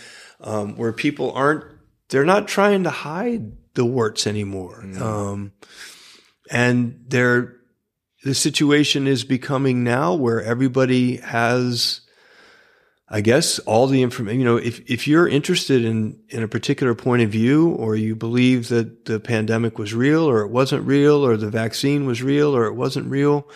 [0.41, 1.65] um, where people aren't,
[2.09, 4.81] they're not trying to hide the warts anymore.
[4.85, 5.01] Mm.
[5.01, 5.51] Um,
[6.49, 7.57] and they're,
[8.23, 12.01] the situation is becoming now where everybody has,
[13.09, 14.39] I guess, all the information.
[14.39, 18.15] You know, if, if you're interested in, in a particular point of view, or you
[18.15, 22.55] believe that the pandemic was real, or it wasn't real, or the vaccine was real,
[22.55, 23.47] or it wasn't real,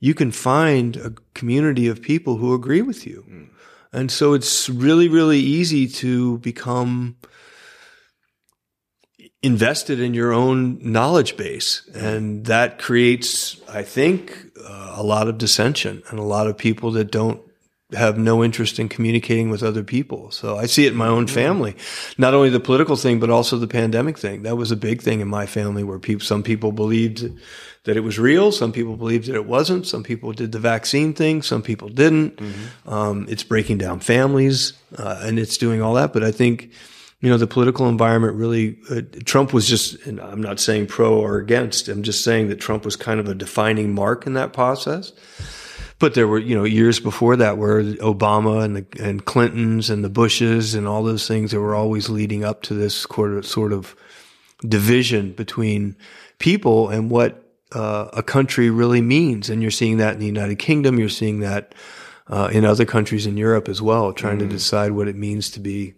[0.00, 3.24] you can find a community of people who agree with you.
[3.28, 3.48] Mm.
[3.92, 7.16] And so it's really, really easy to become
[9.42, 11.88] invested in your own knowledge base.
[11.94, 16.92] And that creates, I think, uh, a lot of dissension and a lot of people
[16.92, 17.40] that don't
[17.92, 20.30] have no interest in communicating with other people.
[20.30, 21.74] So I see it in my own family,
[22.18, 24.42] not only the political thing, but also the pandemic thing.
[24.42, 27.24] That was a big thing in my family where people, some people believed
[27.84, 28.52] that it was real.
[28.52, 29.86] Some people believed that it wasn't.
[29.86, 31.40] Some people did the vaccine thing.
[31.40, 32.36] Some people didn't.
[32.36, 32.88] Mm-hmm.
[32.90, 36.12] Um, it's breaking down families, uh, and it's doing all that.
[36.12, 36.72] But I think,
[37.20, 41.18] you know, the political environment really, uh, Trump was just, and I'm not saying pro
[41.18, 41.88] or against.
[41.88, 45.12] I'm just saying that Trump was kind of a defining mark in that process.
[45.98, 50.04] But there were, you know, years before that where Obama and the, and Clintons and
[50.04, 53.44] the Bushes and all those things that were always leading up to this sort of,
[53.44, 53.96] sort of
[54.60, 55.96] division between
[56.38, 59.50] people and what uh, a country really means.
[59.50, 61.00] And you're seeing that in the United Kingdom.
[61.00, 61.74] You're seeing that
[62.28, 64.40] uh, in other countries in Europe as well, trying mm.
[64.42, 65.94] to decide what it means to be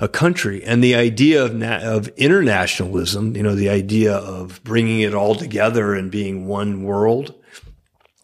[0.00, 0.62] a country.
[0.64, 5.34] And the idea of, na- of internationalism, you know, the idea of bringing it all
[5.34, 7.34] together and being one world,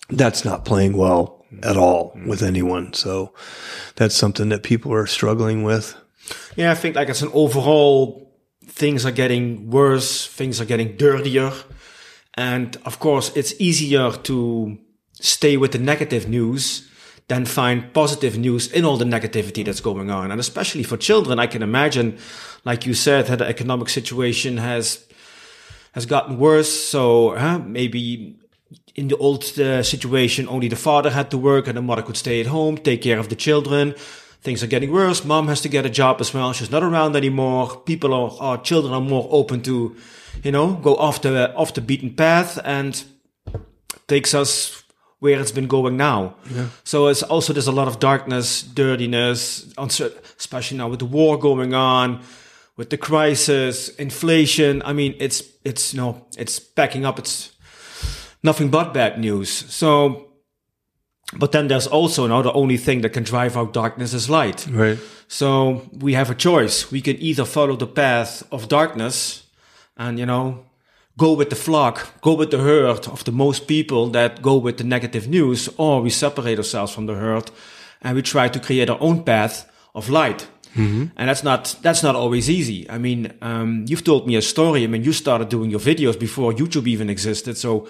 [0.09, 2.93] that's not playing well at all with anyone.
[2.93, 3.33] So
[3.97, 5.97] that's something that people are struggling with.
[6.57, 8.33] Yeah, I think like it's an overall
[8.67, 11.53] things are getting worse, things are getting dirtier.
[12.35, 14.79] And of course, it's easier to
[15.13, 16.90] stay with the negative news
[17.31, 20.33] than find positive news in all the negativity that's going on.
[20.33, 22.19] And especially for children, I can imagine,
[22.65, 25.07] like you said, that the economic situation has
[25.93, 26.73] has gotten worse.
[26.89, 28.37] So uh, maybe
[28.97, 32.17] in the old uh, situation, only the father had to work and the mother could
[32.17, 33.95] stay at home, take care of the children.
[34.43, 35.25] Things are getting worse.
[35.25, 36.53] Mom has to get a job as well.
[36.53, 37.77] She's not around anymore.
[37.87, 39.95] People are, our children are more open to,
[40.43, 43.05] you know, go off the, off the beaten path and
[44.07, 44.80] takes us
[45.21, 46.35] where it's been going now.
[46.51, 46.67] Yeah.
[46.85, 51.73] So it's also, there's a lot of darkness, dirtiness, especially now with the war going
[51.73, 52.23] on,
[52.77, 54.83] with the crisis, inflation.
[54.85, 57.19] I mean, it's, it's, you know, it's backing up.
[57.19, 57.53] It's,
[58.43, 59.51] nothing but bad news.
[59.51, 60.29] So,
[61.37, 64.67] but then there's also now the only thing that can drive out darkness is light.
[64.71, 64.99] Right.
[65.29, 66.91] So we have a choice.
[66.91, 69.47] We can either follow the path of darkness
[69.97, 70.65] and, you know,
[71.21, 74.79] go with the flock, go with the herd of the most people that go with
[74.79, 77.51] the negative news, or we separate ourselves from the herd
[78.01, 80.49] and we try to create our own path of light.
[80.75, 81.05] Mm-hmm.
[81.19, 82.89] And that's not that's not always easy.
[82.89, 84.83] I mean, um, you've told me a story.
[84.85, 87.57] I mean, you started doing your videos before YouTube even existed.
[87.59, 87.89] So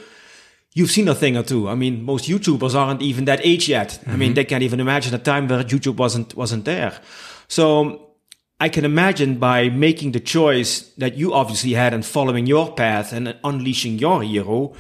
[0.75, 1.69] you've seen a thing or two.
[1.69, 3.91] I mean, most YouTubers aren't even that age yet.
[3.91, 4.11] Mm-hmm.
[4.11, 4.35] I mean, mm-hmm.
[4.35, 6.93] they can't even imagine a time where YouTube wasn't wasn't there.
[7.47, 8.10] So
[8.61, 13.13] I can imagine by making the choice that you obviously had and following your path
[13.13, 14.75] and unleashing your hero,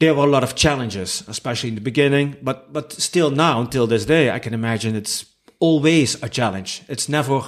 [0.00, 2.36] there were a lot of challenges, especially in the beginning.
[2.42, 5.24] But but still now, until this day, I can imagine it's
[5.60, 6.82] always a challenge.
[6.88, 7.42] It's never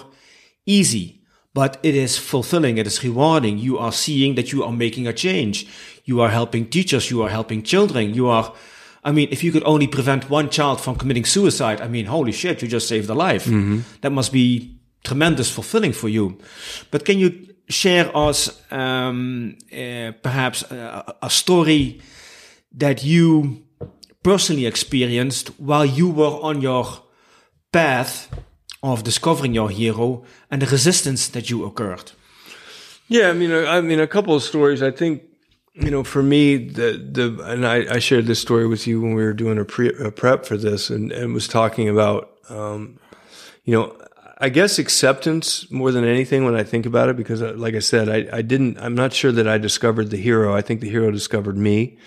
[0.66, 1.20] easy
[1.52, 2.78] but it is fulfilling.
[2.78, 3.58] It is rewarding.
[3.58, 5.66] You are seeing that you are making a change.
[6.04, 7.10] You are helping teachers.
[7.10, 8.14] You are helping children.
[8.14, 8.54] You are,
[9.02, 12.32] I mean, if you could only prevent one child from committing suicide, I mean, holy
[12.32, 13.46] shit, you just saved a life.
[13.46, 13.80] Mm-hmm.
[14.02, 16.38] That must be tremendous fulfilling for you.
[16.90, 22.00] But can you share us, um, uh, perhaps a, a story
[22.72, 23.62] that you
[24.22, 26.86] personally experienced while you were on your
[27.72, 28.28] path
[28.82, 32.12] of discovering your hero and the resistance that you occurred.
[33.08, 34.82] Yeah, I mean, I mean, a couple of stories.
[34.82, 35.22] I think
[35.74, 39.14] you know, for me, the the and I, I shared this story with you when
[39.14, 42.98] we were doing a, pre, a prep for this, and, and was talking about, um,
[43.64, 43.96] you know,
[44.42, 47.80] I guess acceptance more than anything when I think about it, because uh, like I
[47.80, 48.78] said, I, I didn't.
[48.78, 50.54] I'm not sure that I discovered the hero.
[50.54, 51.98] I think the hero discovered me,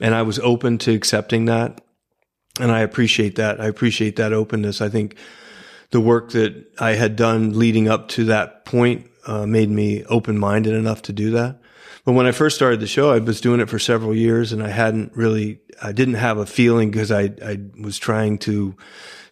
[0.00, 1.82] and I was open to accepting that,
[2.58, 3.60] and I appreciate that.
[3.60, 4.80] I appreciate that openness.
[4.80, 5.16] I think
[5.90, 10.38] the work that I had done leading up to that point uh, made me open
[10.38, 11.60] minded enough to do that.
[12.04, 14.62] But when I first started the show, I was doing it for several years and
[14.62, 18.76] I hadn't really, I didn't have a feeling because I, I was trying to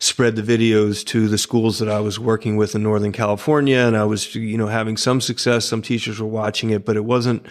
[0.02, 3.78] spread the videos to the schools that I was working with in Northern California.
[3.78, 5.64] And I was, you know, having some success.
[5.64, 7.46] Some teachers were watching it, but it wasn't,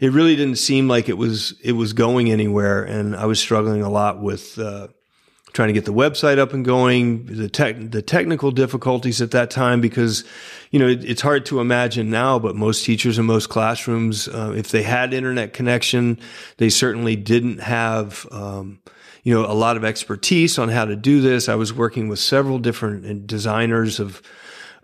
[0.00, 2.82] it really didn't seem like it was, it was going anywhere.
[2.82, 4.88] And I was struggling a lot with, uh,
[5.52, 9.48] trying to get the website up and going, the tech, the technical difficulties at that
[9.48, 10.24] time, because,
[10.72, 14.52] you know, it, it's hard to imagine now, but most teachers in most classrooms, uh,
[14.56, 16.18] if they had internet connection,
[16.56, 18.80] they certainly didn't have, um,
[19.26, 21.48] you know, a lot of expertise on how to do this.
[21.48, 24.22] I was working with several different designers of,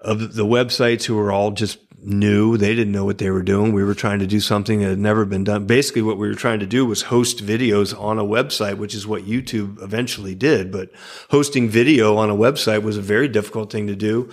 [0.00, 2.56] of the websites who were all just new.
[2.56, 3.72] They didn't know what they were doing.
[3.72, 5.68] We were trying to do something that had never been done.
[5.68, 9.06] Basically, what we were trying to do was host videos on a website, which is
[9.06, 10.72] what YouTube eventually did.
[10.72, 10.90] But
[11.30, 14.28] hosting video on a website was a very difficult thing to do.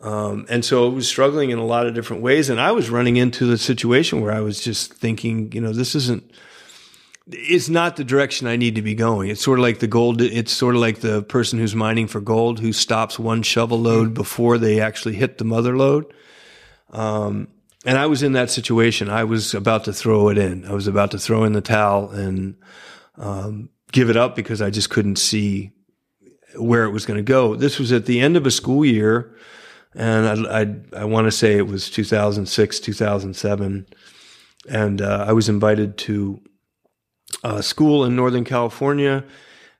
[0.00, 2.48] Um, and so it was struggling in a lot of different ways.
[2.48, 5.94] And I was running into the situation where I was just thinking, you know, this
[5.94, 6.24] isn't,
[7.32, 9.30] it's not the direction I need to be going.
[9.30, 10.20] It's sort of like the gold.
[10.20, 14.06] It's sort of like the person who's mining for gold who stops one shovel load
[14.06, 14.14] mm-hmm.
[14.14, 16.12] before they actually hit the mother lode.
[16.90, 17.48] Um,
[17.86, 19.08] and I was in that situation.
[19.08, 20.66] I was about to throw it in.
[20.66, 22.56] I was about to throw in the towel and
[23.16, 25.72] um, give it up because I just couldn't see
[26.56, 27.54] where it was going to go.
[27.54, 29.34] This was at the end of a school year,
[29.94, 33.86] and I I, I want to say it was 2006, 2007,
[34.68, 36.40] and uh, I was invited to
[37.44, 39.24] uh, school in Northern California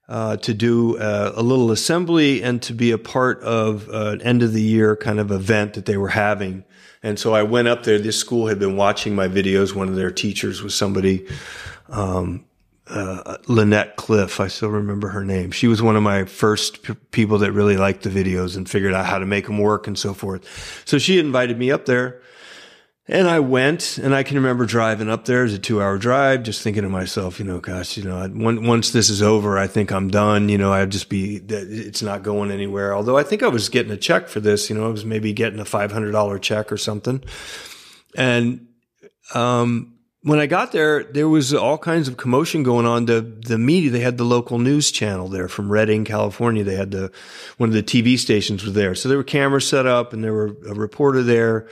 [0.08, 4.42] uh, to do uh, a little assembly and to be a part of an end
[4.42, 6.64] of the year kind of event that they were having.
[7.02, 7.98] And so I went up there.
[7.98, 9.74] This school had been watching my videos.
[9.74, 11.26] One of their teachers was somebody,
[11.88, 12.44] um,
[12.88, 14.40] uh, Lynette Cliff.
[14.40, 15.52] I still remember her name.
[15.52, 18.92] She was one of my first p- people that really liked the videos and figured
[18.92, 20.82] out how to make them work and so forth.
[20.84, 22.20] So she invited me up there
[23.10, 25.40] and I went, and I can remember driving up there.
[25.40, 28.30] It was a two hour drive, just thinking to myself, you know, gosh, you know,
[28.32, 30.48] once this is over, I think I'm done.
[30.48, 32.94] You know, I'd just be, it's not going anywhere.
[32.94, 35.32] Although I think I was getting a check for this, you know, I was maybe
[35.32, 37.24] getting a $500 check or something.
[38.16, 38.68] And,
[39.34, 43.06] um, when I got there, there was all kinds of commotion going on.
[43.06, 46.62] The the media, they had the local news channel there from Redding, California.
[46.62, 47.10] They had the
[47.56, 50.34] one of the TV stations was there, so there were cameras set up, and there
[50.34, 51.68] were a reporter there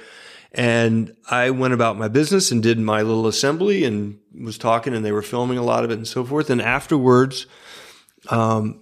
[0.52, 5.04] and I went about my business and did my little assembly and was talking and
[5.04, 6.48] they were filming a lot of it and so forth.
[6.48, 7.46] And afterwards,
[8.30, 8.80] um,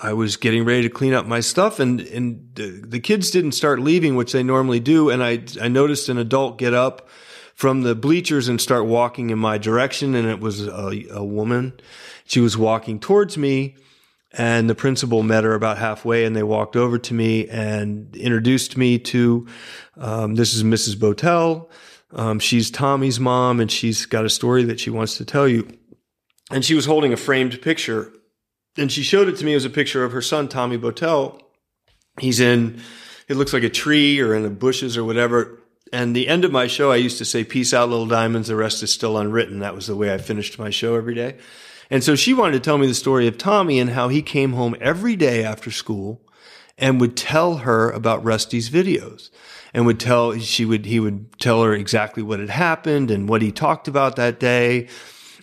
[0.00, 3.80] I was getting ready to clean up my stuff and, and the, kids didn't start
[3.80, 5.10] leaving, which they normally do.
[5.10, 7.08] And I, I noticed an adult get up
[7.54, 10.14] from the bleachers and start walking in my direction.
[10.14, 11.72] And it was a, a woman.
[12.26, 13.74] She was walking towards me
[14.32, 18.76] and the principal met her about halfway and they walked over to me and introduced
[18.76, 19.46] me to
[19.96, 21.68] um, this is mrs botel
[22.12, 25.68] um, she's tommy's mom and she's got a story that she wants to tell you.
[26.50, 28.12] And she was holding a framed picture
[28.76, 29.54] and she showed it to me.
[29.54, 31.40] As a picture of her son tommy botel
[32.20, 32.80] he's in
[33.28, 35.60] it looks like a tree or in the bushes or whatever.
[35.92, 38.48] And the end of my show i used to say peace out little diamonds.
[38.48, 39.58] The rest is still unwritten.
[39.58, 41.36] That was the way i finished my show every day
[41.90, 44.52] and so she wanted to tell me the story of Tommy and how he came
[44.52, 46.20] home every day after school
[46.76, 49.30] and would tell her about Rusty's videos
[49.74, 53.42] and would tell, she would, he would tell her exactly what had happened and what
[53.42, 54.88] he talked about that day.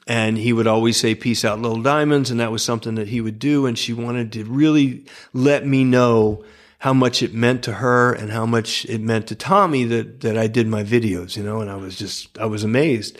[0.07, 2.29] And he would always say, peace out, little diamonds.
[2.31, 3.65] And that was something that he would do.
[3.65, 6.43] And she wanted to really let me know
[6.85, 10.37] how much it meant to her and how much it meant to Tommy that, that
[10.37, 13.17] I did my videos, you know, and I was just, I was amazed.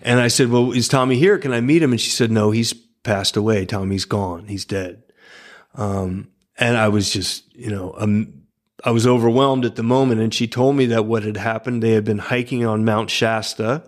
[0.00, 1.36] And I said, well, is Tommy here?
[1.36, 1.90] Can I meet him?
[1.90, 3.66] And she said, no, he's passed away.
[3.66, 4.46] Tommy's gone.
[4.46, 5.02] He's dead.
[5.74, 8.44] Um, and I was just, you know, um,
[8.82, 10.22] I was overwhelmed at the moment.
[10.22, 13.86] And she told me that what had happened, they had been hiking on Mount Shasta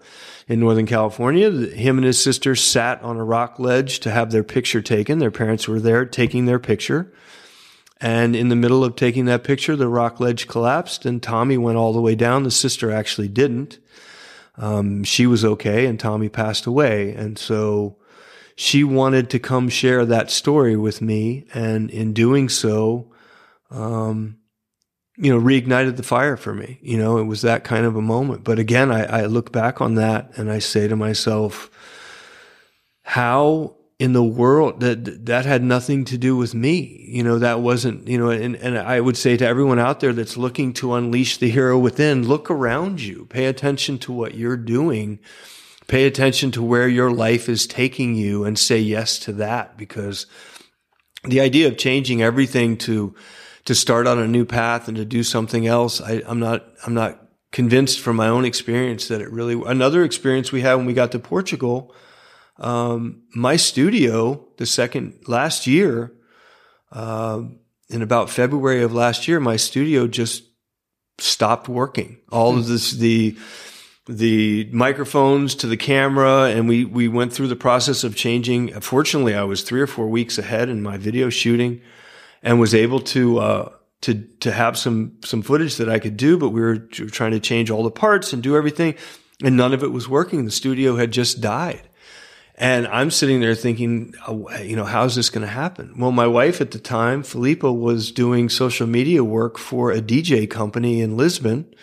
[0.48, 1.50] in Northern California.
[1.50, 5.18] Him and his sister sat on a rock ledge to have their picture taken.
[5.18, 7.10] Their parents were there taking their picture.
[8.04, 11.78] And in the middle of taking that picture, the rock ledge collapsed and Tommy went
[11.78, 12.42] all the way down.
[12.42, 13.78] The sister actually didn't
[14.56, 17.14] um, she was okay and Tommy passed away.
[17.14, 17.96] And so
[18.56, 21.46] she wanted to come share that story with me.
[21.54, 23.12] And in doing so,
[23.70, 24.38] um,
[25.16, 26.78] you know, reignited the fire for me.
[26.82, 28.44] You know, it was that kind of a moment.
[28.44, 31.70] But again, I, I look back on that and I say to myself,
[33.02, 37.06] how in the world that that had nothing to do with me.
[37.08, 40.12] You know that wasn't you know and, and i would say to everyone out there
[40.12, 43.26] that's looking to unleash the hero within look around you.
[43.26, 45.20] Pay attention to what you're doing.
[45.86, 50.26] Pay attention to where your life is taking you and say yes to that because
[51.24, 53.14] the idea of changing everything to
[53.64, 56.94] to start on a new path and to do something else I, i'm not i'm
[56.94, 57.20] not
[57.52, 61.12] convinced from my own experience that it really another experience we had when we got
[61.12, 61.94] to portugal
[62.58, 66.12] um, my studio, the second last year,
[66.92, 67.42] uh,
[67.88, 70.44] in about February of last year, my studio just
[71.18, 72.18] stopped working.
[72.30, 73.36] All of this, the
[74.06, 78.80] the microphones to the camera, and we we went through the process of changing.
[78.80, 81.80] Fortunately, I was three or four weeks ahead in my video shooting,
[82.42, 83.38] and was able to.
[83.38, 87.30] Uh, to, to have some, some footage that I could do, but we were trying
[87.30, 88.96] to change all the parts and do everything
[89.42, 90.44] and none of it was working.
[90.44, 91.88] The studio had just died.
[92.56, 95.94] And I'm sitting there thinking, oh, you know, how's this going to happen?
[95.98, 100.48] Well, my wife at the time, Philippa, was doing social media work for a DJ
[100.48, 101.74] company in Lisbon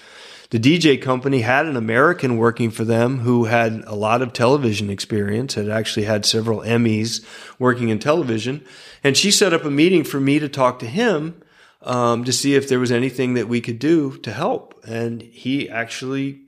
[0.52, 4.90] the DJ company had an American working for them who had a lot of television
[4.90, 7.26] experience, had actually had several Emmys
[7.58, 8.64] working in television.
[9.02, 11.42] And she set up a meeting for me to talk to him
[11.84, 14.78] um, to see if there was anything that we could do to help.
[14.86, 16.42] And he actually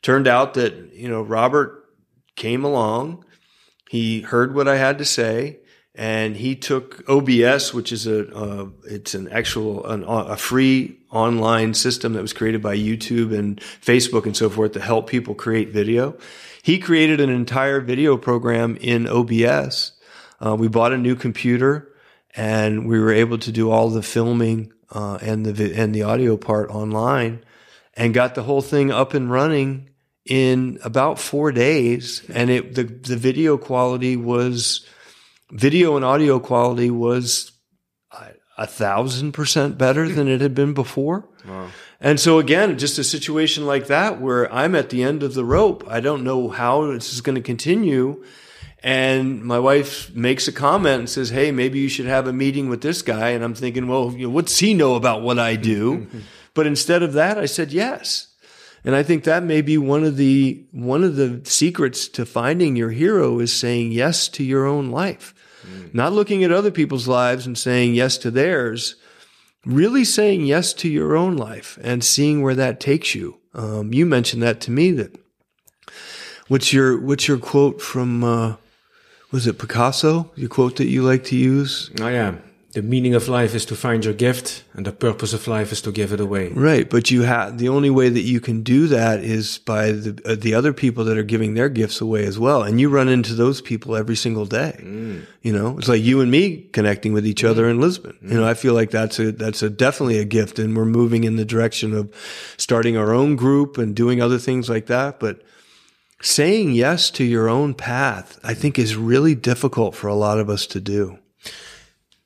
[0.00, 1.84] turned out that, you know, Robert
[2.36, 3.26] came along.
[3.90, 5.58] He heard what I had to say
[5.94, 11.74] and he took OBS, which is a uh, it's an actual an, a free online
[11.74, 15.70] system that was created by YouTube and Facebook and so forth to help people create
[15.70, 16.16] video.
[16.62, 19.92] He created an entire video program in OBS.
[20.40, 21.92] Uh, we bought a new computer,
[22.34, 26.36] and we were able to do all the filming uh, and the and the audio
[26.36, 27.44] part online,
[27.94, 29.89] and got the whole thing up and running
[30.30, 32.22] in about four days.
[32.32, 34.86] And it the the video quality was
[35.50, 37.52] video and audio quality was
[38.12, 41.28] uh, a thousand percent better than it had been before.
[41.46, 41.68] Wow.
[42.00, 45.44] And so again, just a situation like that where I'm at the end of the
[45.44, 45.84] rope.
[45.88, 48.24] I don't know how this is going to continue.
[48.82, 52.70] And my wife makes a comment and says, Hey, maybe you should have a meeting
[52.70, 53.30] with this guy.
[53.30, 56.06] And I'm thinking, well, you know, what's he know about what I do?
[56.54, 58.29] but instead of that, I said yes.
[58.84, 62.76] And I think that may be one of the, one of the secrets to finding
[62.76, 65.34] your hero is saying yes to your own life.
[65.66, 65.94] Mm.
[65.94, 68.96] Not looking at other people's lives and saying yes to theirs,
[69.66, 73.38] really saying yes to your own life and seeing where that takes you.
[73.52, 75.18] Um, you mentioned that to me that
[76.48, 78.56] what's your, what's your quote from, uh,
[79.30, 80.30] was it Picasso?
[80.36, 81.90] Your quote that you like to use?
[82.00, 82.36] Oh yeah
[82.72, 85.82] the meaning of life is to find your gift and the purpose of life is
[85.82, 88.86] to give it away right but you have the only way that you can do
[88.86, 92.38] that is by the uh, the other people that are giving their gifts away as
[92.38, 95.24] well and you run into those people every single day mm.
[95.42, 97.48] you know it's like you and me connecting with each mm.
[97.48, 98.30] other in Lisbon mm.
[98.30, 101.24] you know i feel like that's a that's a definitely a gift and we're moving
[101.24, 102.12] in the direction of
[102.56, 105.42] starting our own group and doing other things like that but
[106.22, 110.50] saying yes to your own path i think is really difficult for a lot of
[110.50, 111.18] us to do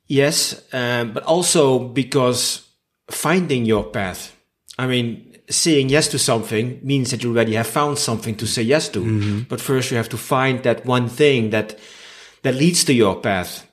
[0.07, 2.67] Yes, um, but also because
[3.09, 4.35] finding your path.
[4.77, 8.61] I mean, saying yes to something means that you already have found something to say
[8.61, 8.99] yes to.
[8.99, 9.39] Mm-hmm.
[9.49, 11.79] But first, you have to find that one thing that
[12.43, 13.69] that leads to your path.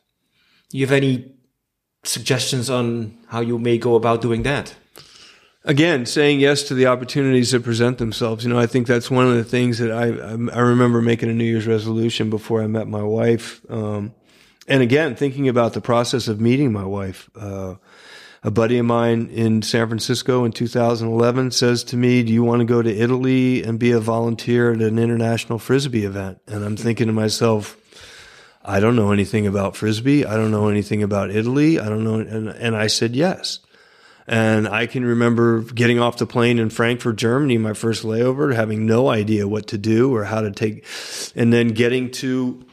[0.71, 1.33] You have any
[2.05, 4.75] suggestions on how you may go about doing that?
[5.65, 8.45] Again, saying yes to the opportunities that present themselves.
[8.45, 11.35] You know, I think that's one of the things that I I remember making a
[11.35, 13.61] New Year's resolution before I met my wife.
[13.69, 14.15] Um,
[14.73, 17.75] and again, thinking about the process of meeting my wife, uh,
[18.43, 22.61] a buddy of mine in San Francisco in 2011 says to me, Do you want
[22.61, 26.39] to go to Italy and be a volunteer at an international frisbee event?
[26.47, 27.77] And I'm thinking to myself,
[28.65, 30.25] I don't know anything about frisbee.
[30.25, 31.79] I don't know anything about Italy.
[31.79, 32.21] I don't know.
[32.21, 33.59] And, and I said yes.
[34.27, 38.87] And I can remember getting off the plane in Frankfurt, Germany, my first layover, having
[38.87, 40.87] no idea what to do or how to take,
[41.37, 42.65] and then getting to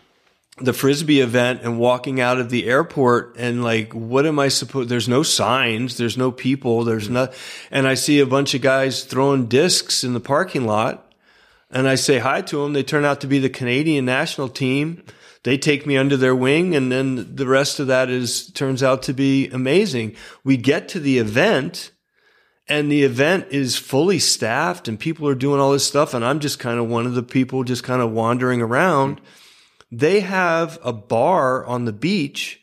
[0.62, 4.90] the frisbee event and walking out of the airport and like what am i supposed
[4.90, 7.30] there's no signs there's no people there's no
[7.72, 11.14] and i see a bunch of guys throwing discs in the parking lot
[11.72, 15.04] and i say hi to them they turn out to be the canadian national team.
[15.44, 19.04] They take me under their wing and then the rest of that is turns out
[19.04, 20.16] to be amazing.
[20.44, 21.92] We get to the event
[22.68, 26.40] and the event is fully staffed and people are doing all this stuff and i'm
[26.40, 29.18] just kind of one of the people just kind of wandering around.
[29.22, 29.26] mm-hmm
[29.92, 32.62] they have a bar on the beach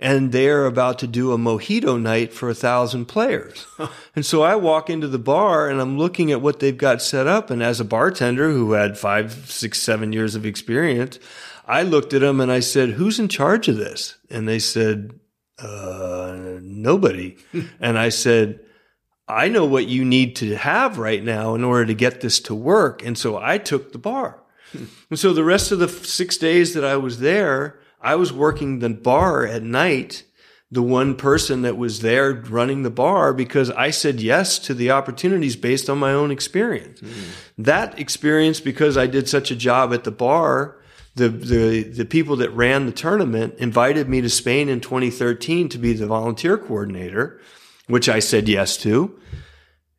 [0.00, 3.66] and they're about to do a mojito night for a thousand players.
[4.14, 7.26] and so I walk into the bar and I'm looking at what they've got set
[7.26, 7.50] up.
[7.50, 11.18] And as a bartender who had five, six, seven years of experience,
[11.66, 14.16] I looked at them and I said, who's in charge of this?
[14.30, 15.18] And they said,
[15.58, 17.36] uh, nobody.
[17.80, 18.60] and I said,
[19.26, 22.54] I know what you need to have right now in order to get this to
[22.54, 23.04] work.
[23.04, 24.40] And so I took the bar.
[25.10, 28.78] And so the rest of the six days that I was there, I was working
[28.78, 30.24] the bar at night,
[30.70, 34.90] the one person that was there running the bar because I said yes to the
[34.90, 37.00] opportunities based on my own experience.
[37.00, 37.12] Mm.
[37.56, 40.76] That experience, because I did such a job at the bar,
[41.14, 45.78] the, the, the people that ran the tournament invited me to Spain in 2013 to
[45.78, 47.40] be the volunteer coordinator,
[47.86, 49.18] which I said yes to.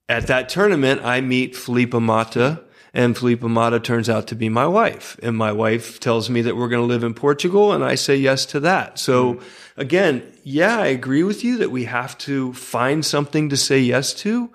[0.07, 2.63] At that tournament, I meet Filipa Mata,
[2.93, 5.19] and Filipa Mata turns out to be my wife.
[5.21, 8.15] And my wife tells me that we're going to live in Portugal, and I say
[8.15, 8.97] yes to that.
[8.97, 9.43] So mm.
[9.77, 14.13] again, yeah, I agree with you that we have to find something to say yes
[14.15, 14.49] to.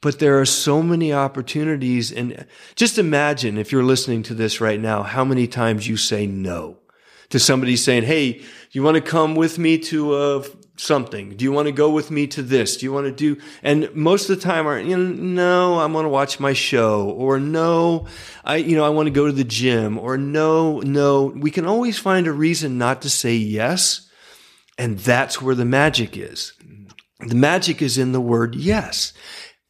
[0.00, 2.10] But there are so many opportunities.
[2.10, 2.44] And
[2.74, 6.78] just imagine if you're listening to this right now, how many times you say no
[7.30, 8.42] to somebody saying, Hey,
[8.72, 10.44] you want to come with me to a
[10.76, 11.36] something?
[11.36, 12.76] Do you want to go with me to this?
[12.76, 13.40] Do you want to do?
[13.62, 17.10] And most of the time, are you know, no, I want to watch my show,
[17.10, 18.06] or no,
[18.44, 21.26] I you know I want to go to the gym, or no, no.
[21.26, 24.08] We can always find a reason not to say yes,
[24.78, 26.52] and that's where the magic is.
[27.20, 29.12] The magic is in the word yes.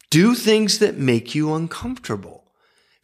[0.09, 2.43] Do things that make you uncomfortable.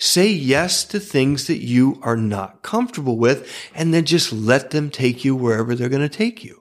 [0.01, 4.89] Say yes to things that you are not comfortable with and then just let them
[4.89, 6.58] take you wherever they're going to take you.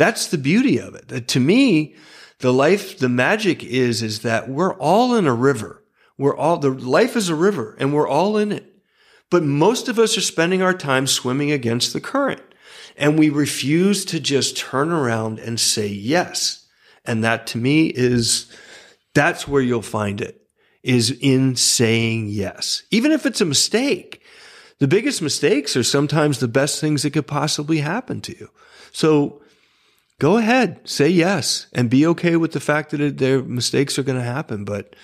[0.00, 1.28] That's the beauty of it.
[1.28, 1.94] To me,
[2.38, 5.84] the life, the magic is, is that we're all in a river.
[6.16, 8.64] We're all, the life is a river and we're all in it.
[9.28, 12.40] But most of us are spending our time swimming against the current
[12.96, 16.66] and we refuse to just turn around and say yes.
[17.04, 18.50] And that to me is,
[19.12, 20.40] that's where you'll find it
[20.82, 24.22] is in saying yes, even if it's a mistake.
[24.78, 28.48] The biggest mistakes are sometimes the best things that could possibly happen to you.
[28.92, 29.42] So
[30.20, 34.18] go ahead, say yes and be okay with the fact that their mistakes are going
[34.18, 34.64] to happen.
[34.64, 34.94] But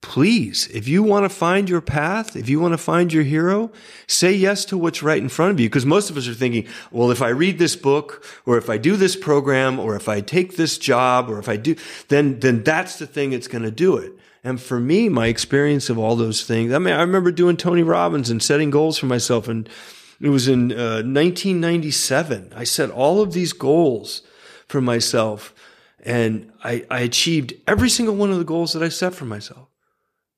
[0.00, 3.70] please, if you want to find your path, if you want to find your hero,
[4.08, 5.68] say yes to what's right in front of you.
[5.68, 8.78] Because most of us are thinking, well, if I read this book or if I
[8.78, 11.76] do this program or if I take this job or if I do,
[12.08, 14.12] then, then that's the thing that's going to do it.
[14.42, 17.84] And for me, my experience of all those things, I mean, I remember doing Tony
[17.84, 19.46] Robbins and setting goals for myself.
[19.46, 19.68] And
[20.20, 22.52] it was in uh, 1997.
[22.56, 24.22] I set all of these goals
[24.68, 25.54] for myself.
[26.00, 29.68] And I, I achieved every single one of the goals that I set for myself,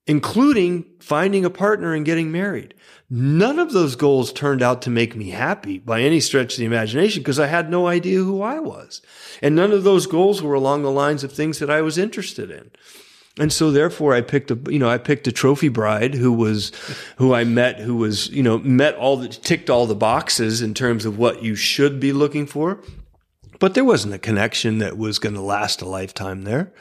[0.06, 2.74] including finding a partner and getting married.
[3.10, 6.64] None of those goals turned out to make me happy by any stretch of the
[6.64, 9.02] imagination because I had no idea who I was.
[9.42, 12.50] And none of those goals were along the lines of things that I was interested
[12.50, 12.70] in.
[13.38, 16.72] And so therefore I picked a, you know, I picked a trophy bride who was,
[17.16, 20.74] who I met, who was, you know, met all the, ticked all the boxes in
[20.74, 22.82] terms of what you should be looking for.
[23.60, 26.72] But there wasn't a connection that was going to last a lifetime there.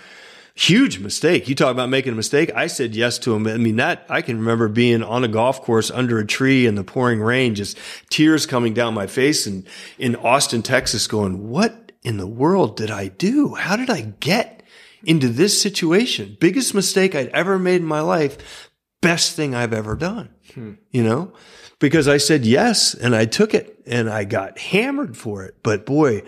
[0.56, 1.48] Huge mistake.
[1.48, 2.52] You talk about making a mistake.
[2.56, 3.46] I said yes to him.
[3.46, 6.74] I mean, that I can remember being on a golf course under a tree in
[6.74, 7.78] the pouring rain, just
[8.10, 9.68] tears coming down my face and
[10.00, 13.54] in Austin, Texas going, what in the world did I do?
[13.54, 14.60] How did I get
[15.04, 16.38] into this situation.
[16.40, 18.70] Biggest mistake I'd ever made in my life.
[19.02, 20.30] Best thing I've ever done.
[20.54, 20.74] Hmm.
[20.92, 21.34] You know,
[21.80, 25.56] because I said yes and I took it and I got hammered for it.
[25.64, 26.24] But boy,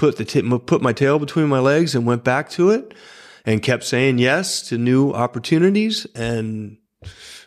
[0.00, 2.94] put the t- put my tail between my legs and went back to it
[3.44, 6.06] and kept saying yes to new opportunities.
[6.14, 6.78] And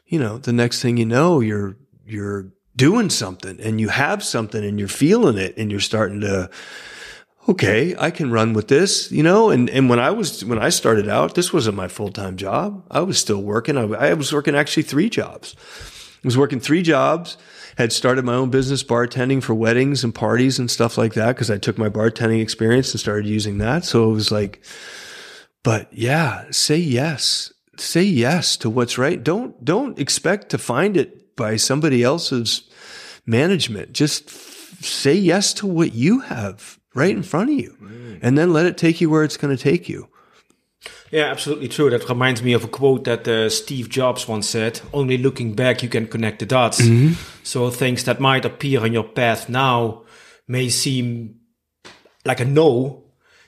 [0.05, 1.75] you know, the next thing you know, you're
[2.05, 6.51] you're doing something and you have something and you're feeling it and you're starting to
[7.49, 10.69] okay, I can run with this, you know, and, and when I was, when I
[10.69, 12.85] started out, this wasn't my full-time job.
[12.89, 13.77] I was still working.
[13.77, 15.53] I, I was working actually three jobs.
[16.23, 17.35] I was working three jobs,
[17.77, 21.35] had started my own business bartending for weddings and parties and stuff like that.
[21.37, 23.85] Cause I took my bartending experience and started using that.
[23.85, 24.63] So it was like,
[25.63, 29.23] but yeah, say yes, say yes to what's right.
[29.23, 32.69] Don't, don't expect to find it by somebody else's
[33.25, 33.93] management.
[33.93, 34.29] Just
[34.83, 38.19] say yes to what you have right in front of you mm.
[38.21, 40.07] and then let it take you where it's going to take you.
[41.13, 41.91] Yeah, absolutely true.
[41.91, 45.83] That reminds me of a quote that uh, Steve Jobs once said Only looking back,
[45.83, 46.81] you can connect the dots.
[46.81, 47.13] Mm-hmm.
[47.43, 50.05] So things that might appear on your path now
[50.47, 51.35] may seem
[52.25, 53.03] like a no.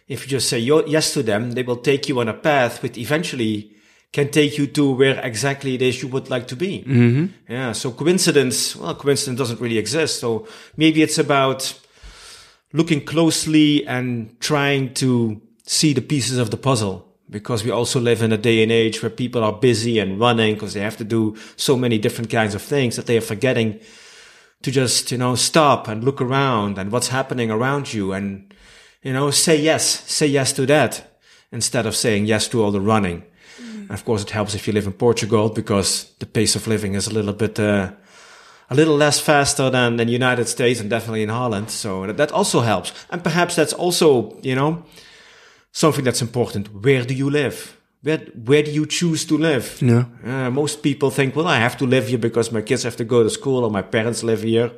[0.07, 2.99] If you just say yes to them, they will take you on a path which
[2.99, 3.71] eventually
[4.13, 6.83] can take you to where exactly it is you would like to be.
[6.83, 7.51] Mm-hmm.
[7.51, 7.71] Yeah.
[7.71, 10.19] So coincidence, well, coincidence doesn't really exist.
[10.19, 10.47] So
[10.77, 11.73] maybe it's about
[12.73, 18.21] looking closely and trying to see the pieces of the puzzle because we also live
[18.21, 21.03] in a day and age where people are busy and running because they have to
[21.03, 23.79] do so many different kinds of things that they are forgetting
[24.61, 28.53] to just, you know, stop and look around and what's happening around you and,
[29.01, 31.19] you know, say yes, say yes to that
[31.51, 33.23] instead of saying yes to all the running.
[33.59, 33.89] Mm.
[33.89, 37.07] Of course, it helps if you live in Portugal because the pace of living is
[37.07, 37.91] a little bit, uh,
[38.69, 41.69] a little less faster than the United States and definitely in Holland.
[41.69, 42.91] So that, that also helps.
[43.09, 44.83] And perhaps that's also, you know,
[45.75, 46.73] something that's important.
[46.73, 47.77] Where do you live?
[48.01, 49.77] Where, where do you choose to live?
[49.81, 50.05] Yeah.
[50.23, 53.03] Uh, most people think, well, I have to live here because my kids have to
[53.03, 54.71] go to school or my parents live here.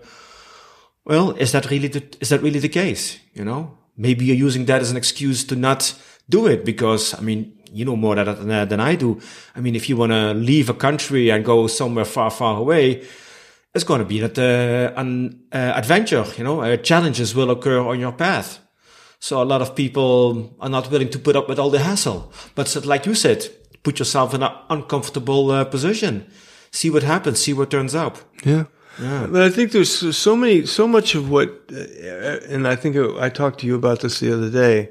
[1.05, 3.19] Well, is that really the, is that really the case?
[3.35, 5.93] You know, maybe you're using that as an excuse to not
[6.27, 9.19] do it because, I mean, you know more than, than I do.
[9.55, 13.05] I mean, if you want to leave a country and go somewhere far, far away,
[13.75, 17.81] it's going to be that uh, an uh, adventure, you know, uh, challenges will occur
[17.81, 18.66] on your path.
[19.19, 22.31] So a lot of people are not willing to put up with all the hassle.
[22.55, 23.49] But like you said,
[23.83, 26.29] put yourself in an uncomfortable uh, position.
[26.71, 27.39] See what happens.
[27.39, 28.17] See what turns up.
[28.43, 28.65] Yeah.
[29.01, 29.27] Yeah.
[29.29, 33.29] But I think there's so many, so much of what, uh, and I think I
[33.29, 34.89] talked to you about this the other day.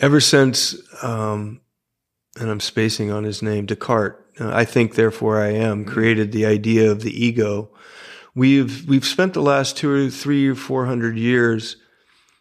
[0.00, 1.60] ever since, um,
[2.38, 5.92] and I'm spacing on his name, Descartes, uh, I think, therefore I am, mm-hmm.
[5.92, 7.70] created the idea of the ego.
[8.34, 11.76] We've, we've spent the last two or three or four hundred years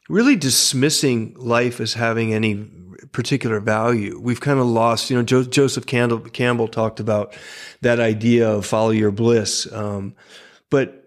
[0.09, 2.69] really dismissing life as having any
[3.11, 4.19] particular value.
[4.19, 7.35] We've kind of lost, you know, jo- Joseph Campbell, Campbell, talked about
[7.81, 9.71] that idea of follow your bliss.
[9.71, 10.15] Um,
[10.69, 11.05] but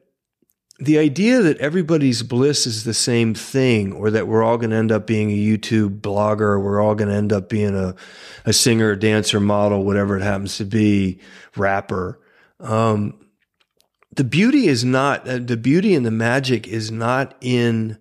[0.80, 4.76] the idea that everybody's bliss is the same thing or that we're all going to
[4.76, 7.96] end up being a YouTube blogger, or we're all going to end up being a,
[8.44, 11.18] a singer, dancer, model, whatever it happens to be,
[11.56, 12.20] rapper.
[12.60, 13.18] Um,
[14.14, 17.98] the beauty is not, uh, the beauty and the magic is not in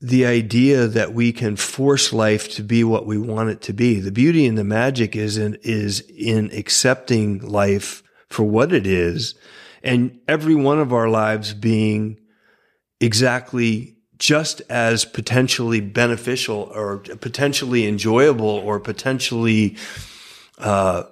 [0.00, 4.00] the idea that we can force life to be what we want it to be.
[4.00, 9.34] The beauty and the magic is in, is in accepting life for what it is
[9.82, 12.18] and every one of our lives being
[13.00, 19.76] exactly just as potentially beneficial or potentially enjoyable or potentially
[20.58, 21.04] uh,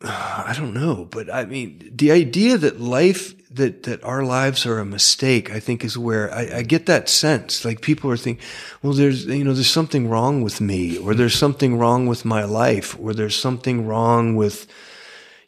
[0.02, 4.78] I don't know, but I mean, the idea that life, that, that our lives are
[4.78, 7.64] a mistake, I think is where I, I, get that sense.
[7.64, 8.44] Like people are thinking,
[8.82, 12.44] well, there's, you know, there's something wrong with me, or there's something wrong with my
[12.44, 14.66] life, or there's something wrong with,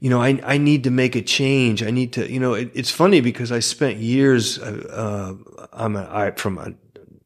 [0.00, 1.82] you know, I, I need to make a change.
[1.82, 5.96] I need to, you know, it, it's funny because I spent years, uh, uh I'm
[5.96, 6.72] a, I, from a,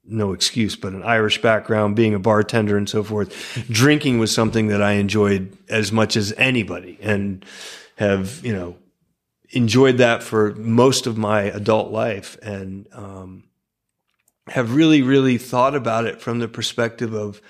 [0.06, 3.64] no excuse, but an Irish background, being a bartender and so forth.
[3.70, 7.44] Drinking was something that I enjoyed as much as anybody and
[7.96, 8.76] have, you know,
[9.54, 13.44] enjoyed that for most of my adult life and, um,
[14.48, 17.40] have really, really thought about it from the perspective of,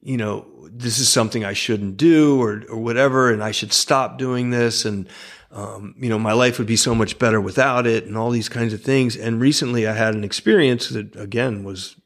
[0.00, 4.16] you know, this is something I shouldn't do or, or whatever, and I should stop
[4.16, 4.84] doing this.
[4.84, 5.08] And,
[5.50, 8.48] um, you know, my life would be so much better without it and all these
[8.48, 9.16] kinds of things.
[9.16, 11.96] And recently I had an experience that again was,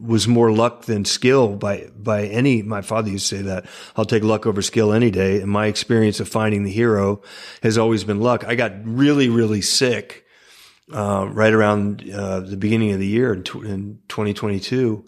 [0.00, 3.66] was more luck than skill by, by any, my father used to say that
[3.96, 5.40] I'll take luck over skill any day.
[5.40, 7.22] And my experience of finding the hero
[7.62, 8.44] has always been luck.
[8.44, 10.24] I got really, really sick,
[10.92, 15.04] uh, right around, uh, the beginning of the year in, in 2022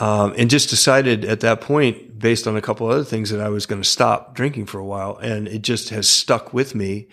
[0.00, 3.48] um, and just decided at that point, based on a couple other things, that I
[3.48, 5.16] was going to stop drinking for a while.
[5.18, 7.08] And it just has stuck with me.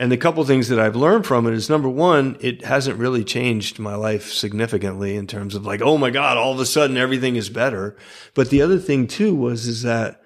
[0.00, 3.22] And the couple things that I've learned from it is number one, it hasn't really
[3.22, 6.96] changed my life significantly in terms of like, oh my God, all of a sudden
[6.96, 7.98] everything is better.
[8.32, 10.22] But the other thing too was, is that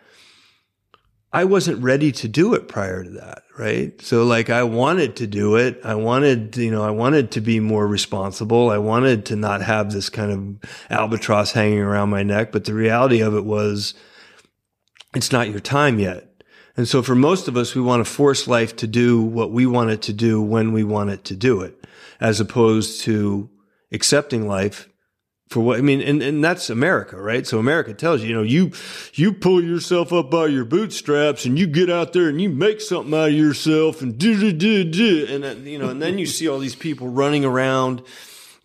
[1.32, 4.00] I wasn't ready to do it prior to that, right?
[4.00, 5.80] So like I wanted to do it.
[5.82, 8.70] I wanted, you know, I wanted to be more responsible.
[8.70, 12.52] I wanted to not have this kind of albatross hanging around my neck.
[12.52, 13.94] But the reality of it was
[15.16, 16.33] it's not your time yet.
[16.76, 19.66] And so for most of us, we want to force life to do what we
[19.66, 21.86] want it to do when we want it to do it,
[22.20, 23.48] as opposed to
[23.92, 24.88] accepting life
[25.48, 27.46] for what I mean, and, and that's America, right?
[27.46, 28.72] So America tells you, you know, you
[29.12, 32.80] you pull yourself up by your bootstraps and you get out there and you make
[32.80, 36.26] something out of yourself and do do do do, and you know, and then you
[36.26, 38.02] see all these people running around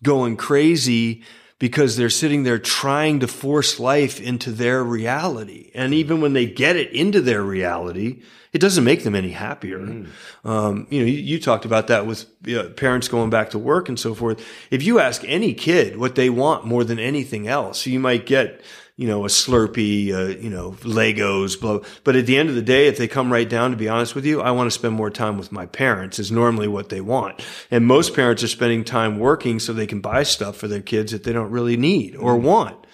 [0.02, 1.22] going crazy
[1.60, 6.46] because they're sitting there trying to force life into their reality, and even when they
[6.46, 9.78] get it into their reality, it doesn't make them any happier.
[9.78, 10.08] Mm.
[10.44, 13.58] Um, you know, you, you, talked about that with you know, parents going back to
[13.58, 14.44] work and so forth.
[14.70, 18.62] If you ask any kid what they want more than anything else, you might get,
[19.00, 21.78] you know, a Slurpee, uh, you know, Legos, blah.
[22.04, 24.14] But at the end of the day, if they come right down, to be honest
[24.14, 27.00] with you, I want to spend more time with my parents is normally what they
[27.00, 27.42] want.
[27.70, 31.12] And most parents are spending time working so they can buy stuff for their kids
[31.12, 32.42] that they don't really need or mm.
[32.42, 32.86] want.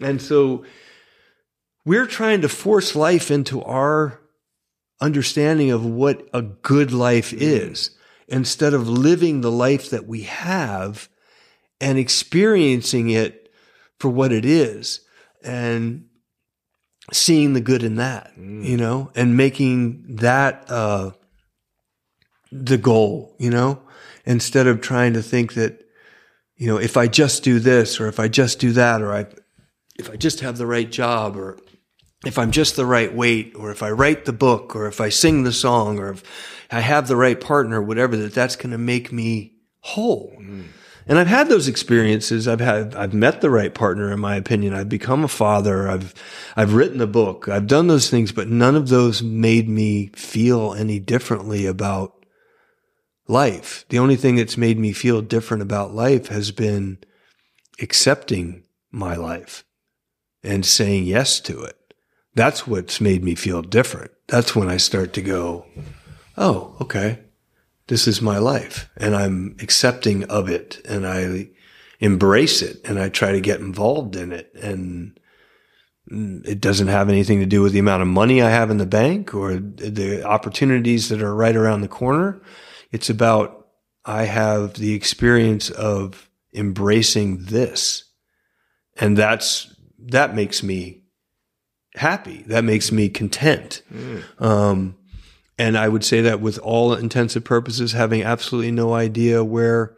[0.00, 0.64] And so
[1.84, 4.22] we're trying to force life into our
[5.02, 7.90] understanding of what a good life is
[8.26, 11.10] instead of living the life that we have
[11.78, 13.52] and experiencing it
[13.98, 15.02] for what it is
[15.44, 16.06] and
[17.12, 18.64] seeing the good in that, mm.
[18.64, 21.10] you know, and making that, uh,
[22.50, 23.80] the goal, you know,
[24.24, 25.84] instead of trying to think that,
[26.56, 29.26] you know, if I just do this or if I just do that or I,
[29.98, 31.58] if I just have the right job or
[32.24, 35.08] if I'm just the right weight, or if I write the book, or if I
[35.08, 36.22] sing the song, or if
[36.70, 40.32] I have the right partner, whatever, that that's going to make me whole.
[40.40, 40.66] Mm.
[41.06, 42.46] And I've had those experiences.
[42.46, 44.72] I've had, I've met the right partner, in my opinion.
[44.72, 45.88] I've become a father.
[45.88, 46.14] I've,
[46.56, 47.48] I've written a book.
[47.48, 52.24] I've done those things, but none of those made me feel any differently about
[53.26, 53.84] life.
[53.88, 56.98] The only thing that's made me feel different about life has been
[57.80, 59.64] accepting my life
[60.42, 61.76] and saying yes to it.
[62.34, 64.10] That's what's made me feel different.
[64.28, 65.66] That's when I start to go,
[66.36, 67.18] oh, okay,
[67.92, 70.80] this is my life and I'm accepting of it.
[70.86, 71.50] And I
[72.00, 74.50] embrace it and I try to get involved in it.
[74.54, 75.20] And
[76.06, 78.86] it doesn't have anything to do with the amount of money I have in the
[78.86, 82.40] bank or the opportunities that are right around the corner.
[82.92, 83.68] It's about
[84.06, 88.04] I have the experience of embracing this.
[88.96, 91.02] And that's, that makes me
[91.94, 92.42] happy.
[92.46, 93.82] That makes me content.
[93.92, 94.40] Mm.
[94.40, 94.96] Um,
[95.58, 99.94] and I would say that with all intensive purposes, having absolutely no idea where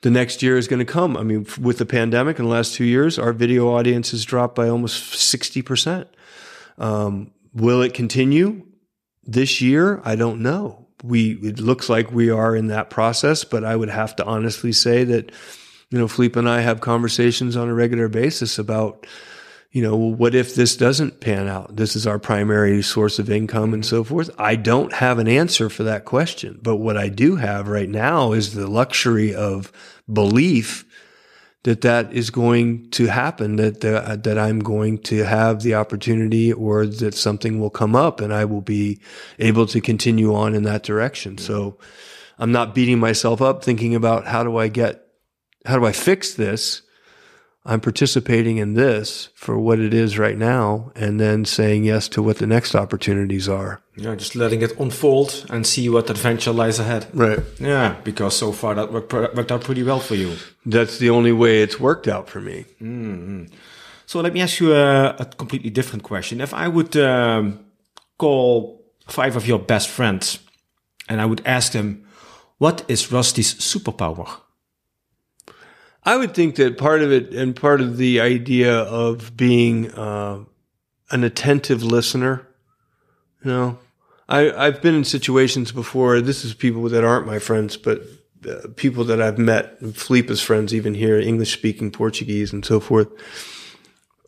[0.00, 1.16] the next year is going to come.
[1.16, 4.54] I mean, with the pandemic in the last two years, our video audience has dropped
[4.54, 6.06] by almost 60%.
[6.78, 8.64] Um, will it continue
[9.24, 10.00] this year?
[10.04, 10.86] I don't know.
[11.02, 14.72] We, it looks like we are in that process, but I would have to honestly
[14.72, 15.30] say that,
[15.90, 19.06] you know, Philippe and I have conversations on a regular basis about,
[19.70, 21.76] you know, what if this doesn't pan out?
[21.76, 24.08] This is our primary source of income and so mm-hmm.
[24.08, 24.30] forth.
[24.38, 26.58] I don't have an answer for that question.
[26.62, 29.70] But what I do have right now is the luxury of
[30.10, 30.84] belief
[31.64, 36.52] that that is going to happen, that, the, that I'm going to have the opportunity
[36.52, 39.00] or that something will come up and I will be
[39.38, 41.36] able to continue on in that direction.
[41.36, 41.76] So
[42.38, 45.04] I'm not beating myself up thinking about how do I get,
[45.66, 46.82] how do I fix this?
[47.64, 52.22] I'm participating in this for what it is right now and then saying yes to
[52.22, 53.82] what the next opportunities are.
[53.96, 57.08] Yeah, just letting it unfold and see what adventure lies ahead.
[57.12, 57.40] Right.
[57.58, 60.36] Yeah, because so far that worked, worked out pretty well for you.
[60.64, 62.64] That's the only way it's worked out for me.
[62.80, 63.46] Mm-hmm.
[64.06, 66.40] So let me ask you a, a, completely different question.
[66.40, 67.66] If I would um,
[68.16, 70.38] call five of your best friends
[71.08, 72.06] and I would ask them,
[72.56, 74.40] what is Rusty's superpower?
[76.08, 80.42] I would think that part of it and part of the idea of being uh,
[81.10, 82.48] an attentive listener,
[83.44, 83.78] you know,
[84.26, 86.22] I, I've been in situations before.
[86.22, 88.00] This is people that aren't my friends, but
[88.48, 93.08] uh, people that I've met, Philippe's friends, even here, English speaking Portuguese and so forth.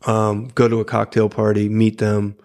[0.05, 2.35] Um, go to a cocktail party, meet them,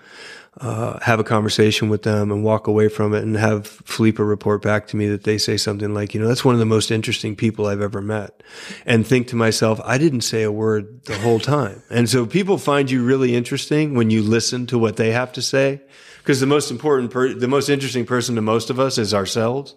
[0.61, 4.63] uh, have a conversation with them and walk away from it and have Philippe report
[4.63, 6.91] back to me that they say something like, you know, that's one of the most
[6.91, 8.43] interesting people I've ever met.
[8.87, 11.83] And think to myself, I didn't say a word the whole time.
[11.91, 15.43] And so people find you really interesting when you listen to what they have to
[15.43, 15.83] say.
[16.19, 19.75] Because the most important, per- the most interesting person to most of us is ourselves.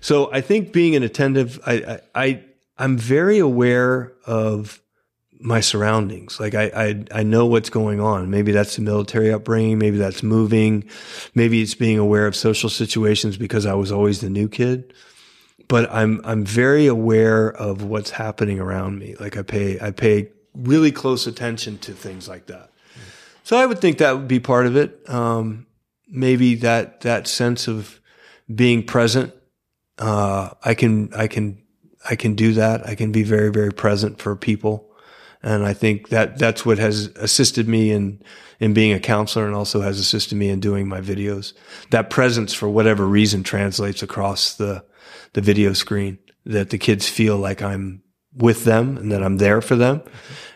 [0.00, 2.44] So I think being an attentive, I, I, I
[2.78, 4.80] I'm very aware of
[5.44, 6.40] my surroundings.
[6.40, 8.30] Like I, I, I know what's going on.
[8.30, 9.78] Maybe that's the military upbringing.
[9.78, 10.88] Maybe that's moving.
[11.34, 14.94] Maybe it's being aware of social situations because I was always the new kid.
[15.68, 19.16] But I'm, I'm very aware of what's happening around me.
[19.20, 22.70] Like I pay, I pay really close attention to things like that.
[23.42, 25.08] So I would think that would be part of it.
[25.10, 25.66] Um,
[26.08, 28.00] maybe that, that sense of
[28.52, 29.34] being present.
[29.98, 31.62] Uh, I can, I can,
[32.08, 32.88] I can do that.
[32.88, 34.90] I can be very, very present for people.
[35.44, 38.22] And I think that that's what has assisted me in,
[38.60, 41.52] in being a counselor and also has assisted me in doing my videos.
[41.90, 44.82] That presence for whatever reason translates across the,
[45.34, 48.02] the video screen that the kids feel like I'm
[48.34, 50.02] with them and that I'm there for them.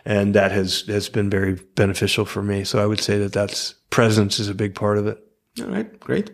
[0.06, 2.64] And that has, has been very beneficial for me.
[2.64, 5.18] So I would say that that's presence is a big part of it.
[5.60, 6.00] All right.
[6.00, 6.30] Great.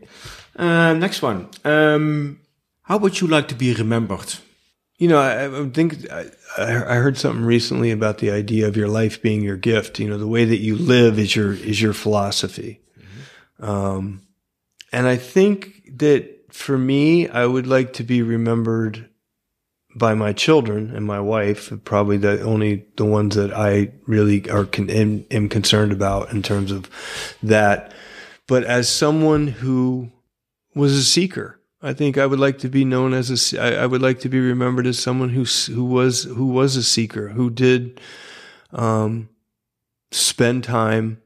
[0.55, 1.49] Uh, next one.
[1.65, 2.41] Um,
[2.83, 4.35] how would you like to be remembered?
[4.99, 6.07] You know, I, I think
[6.57, 9.99] I heard something recently about the idea of your life being your gift.
[9.99, 12.81] You know, the way that you live is your is your philosophy.
[12.99, 13.65] Mm-hmm.
[13.65, 14.23] Um,
[14.93, 19.09] and I think that for me, I would like to be remembered
[19.97, 24.65] by my children and my wife, probably the only the ones that I really are
[24.65, 26.91] con- am, am concerned about in terms of
[27.43, 27.93] that.
[28.47, 30.11] But as someone who
[30.75, 33.63] was a seeker, I think I would like to be known as a.
[33.63, 36.83] I, I would like to be remembered as someone who who was who was a
[36.83, 38.01] seeker, who did
[38.73, 39.29] um,
[40.11, 41.21] spend time.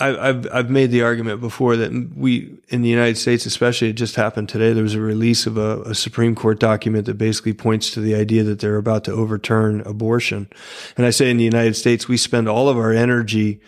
[0.00, 3.92] I, I've I've made the argument before that we in the United States, especially, it
[3.92, 4.72] just happened today.
[4.72, 8.14] There was a release of a, a Supreme Court document that basically points to the
[8.14, 10.48] idea that they're about to overturn abortion.
[10.96, 13.60] And I say in the United States, we spend all of our energy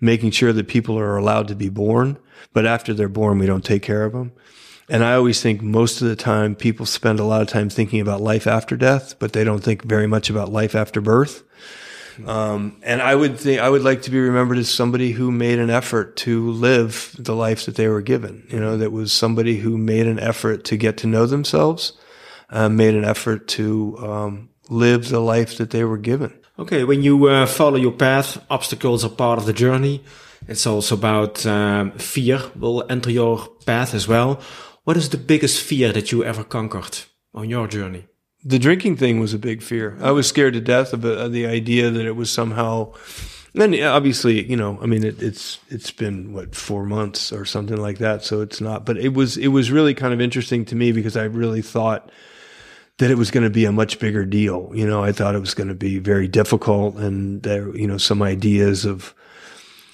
[0.00, 2.16] making sure that people are allowed to be born,
[2.52, 4.30] but after they're born, we don't take care of them.
[4.88, 8.00] And I always think most of the time people spend a lot of time thinking
[8.00, 11.42] about life after death, but they don't think very much about life after birth.
[12.26, 15.58] Um, and I would think I would like to be remembered as somebody who made
[15.58, 18.46] an effort to live the life that they were given.
[18.48, 21.92] You know, that was somebody who made an effort to get to know themselves,
[22.50, 26.32] uh, made an effort to um, live the life that they were given.
[26.58, 30.02] Okay, when you uh, follow your path, obstacles are part of the journey.
[30.48, 34.40] It's also about um, fear will enter your path as well.
[34.88, 37.00] What is the biggest fear that you ever conquered
[37.34, 38.06] on your journey?
[38.42, 39.98] the drinking thing was a big fear.
[40.00, 42.94] I was scared to death of, of the idea that it was somehow.
[43.54, 47.76] And obviously, you know, I mean, it, it's it's been what four months or something
[47.76, 48.86] like that, so it's not.
[48.86, 52.10] But it was it was really kind of interesting to me because I really thought
[52.96, 54.70] that it was going to be a much bigger deal.
[54.72, 57.98] You know, I thought it was going to be very difficult, and there, you know,
[57.98, 59.14] some ideas of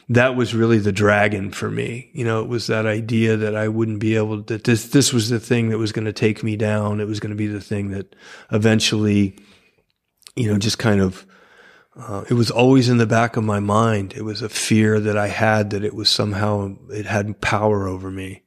[0.09, 2.11] that was really the dragon for me.
[2.13, 5.31] You know, it was that idea that I wouldn't be able that this this was
[5.31, 7.01] the thing that was going to take me down.
[7.01, 8.15] It was going to be the thing that
[8.53, 9.37] eventually,
[10.37, 11.27] you know, just kind of.
[11.97, 14.15] Uh, it was always in the back of my mind.
[14.17, 18.11] It was a fear that I had that it was somehow it had power over
[18.11, 18.43] me.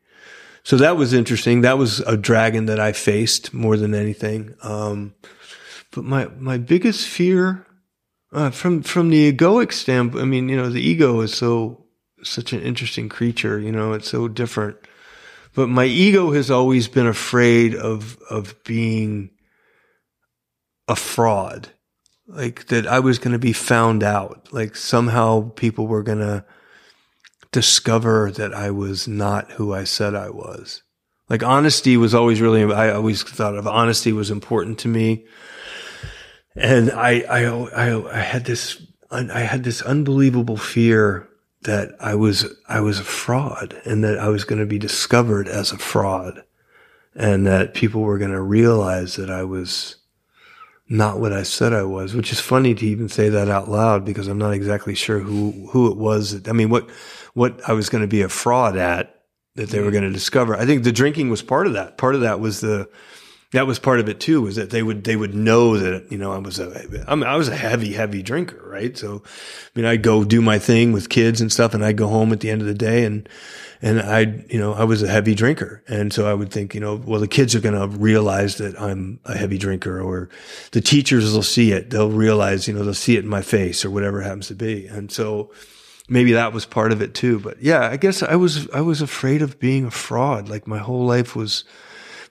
[0.63, 1.61] So that was interesting.
[1.61, 4.53] That was a dragon that I faced more than anything.
[4.63, 5.15] Um,
[5.91, 7.66] but my my biggest fear
[8.31, 11.85] uh, from from the egoic standpoint, I mean, you know, the ego is so
[12.23, 13.59] such an interesting creature.
[13.59, 14.77] You know, it's so different.
[15.55, 19.31] But my ego has always been afraid of of being
[20.87, 21.69] a fraud,
[22.27, 26.45] like that I was going to be found out, like somehow people were going to
[27.51, 30.83] discover that I was not who I said I was.
[31.29, 35.25] Like honesty was always really, I always thought of honesty was important to me
[36.57, 38.81] and I, I, I, I had this,
[39.11, 41.27] I had this unbelievable fear
[41.61, 45.47] that I was, I was a fraud and that I was going to be discovered
[45.47, 46.43] as a fraud
[47.15, 49.95] and that people were going to realize that I was
[50.89, 54.05] not what I said I was, which is funny to even say that out loud
[54.05, 56.47] because I'm not exactly sure who, who it was.
[56.47, 56.89] I mean, what,
[57.33, 59.21] what I was going to be a fraud at
[59.55, 59.93] that they were mm.
[59.93, 60.55] going to discover.
[60.55, 61.97] I think the drinking was part of that.
[61.97, 62.87] Part of that was the,
[63.57, 66.17] that was part of it too was that they would they would know that you
[66.17, 68.95] know I was a I, I was a heavy heavy drinker right?
[68.95, 72.07] So I mean I'd go do my thing with kids and stuff and I'd go
[72.07, 73.27] home at the end of the day and
[73.81, 75.81] and I you know I was a heavy drinker.
[75.87, 78.79] And so I would think you know well the kids are going to realize that
[78.79, 80.29] I'm a heavy drinker or
[80.71, 81.89] the teachers will see it.
[81.89, 84.85] They'll realize you know they'll see it in my face or whatever happens to be.
[84.85, 85.51] And so
[86.07, 87.39] maybe that was part of it too.
[87.39, 90.47] But yeah I guess I was I was afraid of being a fraud.
[90.47, 91.63] Like my whole life was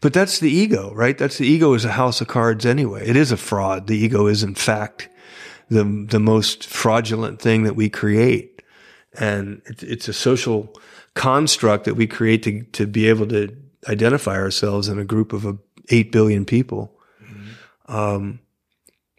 [0.01, 1.17] but that's the ego, right?
[1.17, 3.07] That's the ego is a house of cards anyway.
[3.07, 3.87] It is a fraud.
[3.87, 5.09] The ego is in fact
[5.69, 8.63] the, the most fraudulent thing that we create.
[9.19, 10.73] And it, it's a social
[11.15, 13.57] construct that we create to, to be able to
[13.89, 15.55] identify ourselves in a group of uh,
[15.89, 16.99] 8 billion people.
[17.23, 17.93] Mm-hmm.
[17.95, 18.41] Um,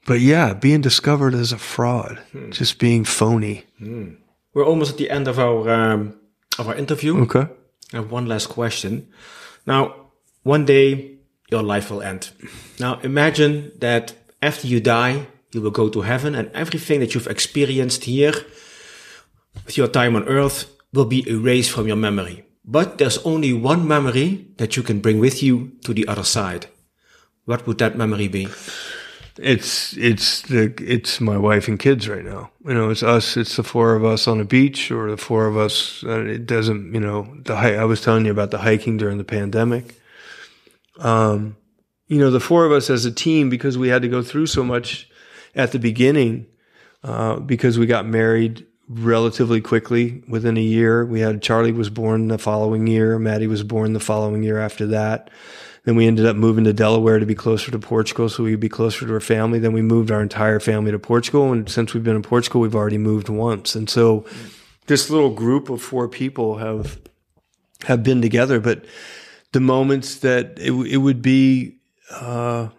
[0.05, 2.49] but yeah, being discovered as a fraud, hmm.
[2.51, 3.65] just being phony.
[3.77, 4.13] Hmm.
[4.53, 6.17] We're almost at the end of our um,
[6.57, 7.21] of our interview.
[7.23, 7.45] Okay.
[7.93, 9.07] I have one last question.
[9.65, 10.06] Now,
[10.47, 11.17] one day
[11.51, 12.31] your life will end.
[12.79, 17.27] Now imagine that after you die, you will go to heaven and everything that you've
[17.27, 18.33] experienced here
[19.65, 22.45] with your time on earth will be erased from your memory.
[22.63, 26.67] But there's only one memory that you can bring with you to the other side.
[27.45, 28.47] What would that memory be?
[29.37, 32.49] It's it's the it's my wife and kids right now.
[32.65, 33.37] You know, it's us.
[33.37, 36.03] It's the four of us on a beach, or the four of us.
[36.03, 36.93] Uh, it doesn't.
[36.93, 39.96] You know, the I was telling you about the hiking during the pandemic
[40.99, 41.57] um,
[42.07, 44.47] you know, the four of us as a team, because we had to go through
[44.47, 45.09] so much
[45.55, 46.47] at the beginning,
[47.03, 51.05] uh, because we got married relatively quickly within a year.
[51.05, 53.19] We had Charlie was born the following year.
[53.19, 55.29] Maddie was born the following year after that.
[55.83, 58.67] Then we ended up moving to Delaware to be closer to Portugal so we'd be
[58.67, 59.59] closer to our family.
[59.59, 61.51] Then we moved our entire family to Portugal.
[61.53, 63.73] And since we've been in Portugal, we've already moved once.
[63.73, 64.25] And so
[64.87, 66.99] this little group of four people have,
[67.85, 68.83] have been together, but
[69.57, 71.79] the moments that it, it would be
[72.11, 72.69] uh,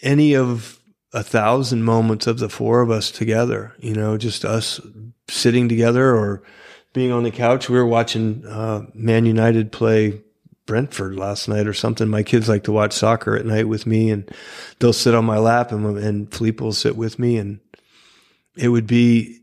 [0.00, 0.80] any of
[1.12, 4.80] a thousand moments of the four of us together, you know, just us
[5.28, 6.42] sitting together or
[6.94, 7.68] being on the couch.
[7.68, 10.22] We were watching uh, Man United play
[10.64, 12.08] Brentford last night or something.
[12.08, 14.26] My kids like to watch soccer at night with me, and
[14.78, 17.60] they'll sit on my lap, and, and Filipa will sit with me, and
[18.56, 19.40] it would be,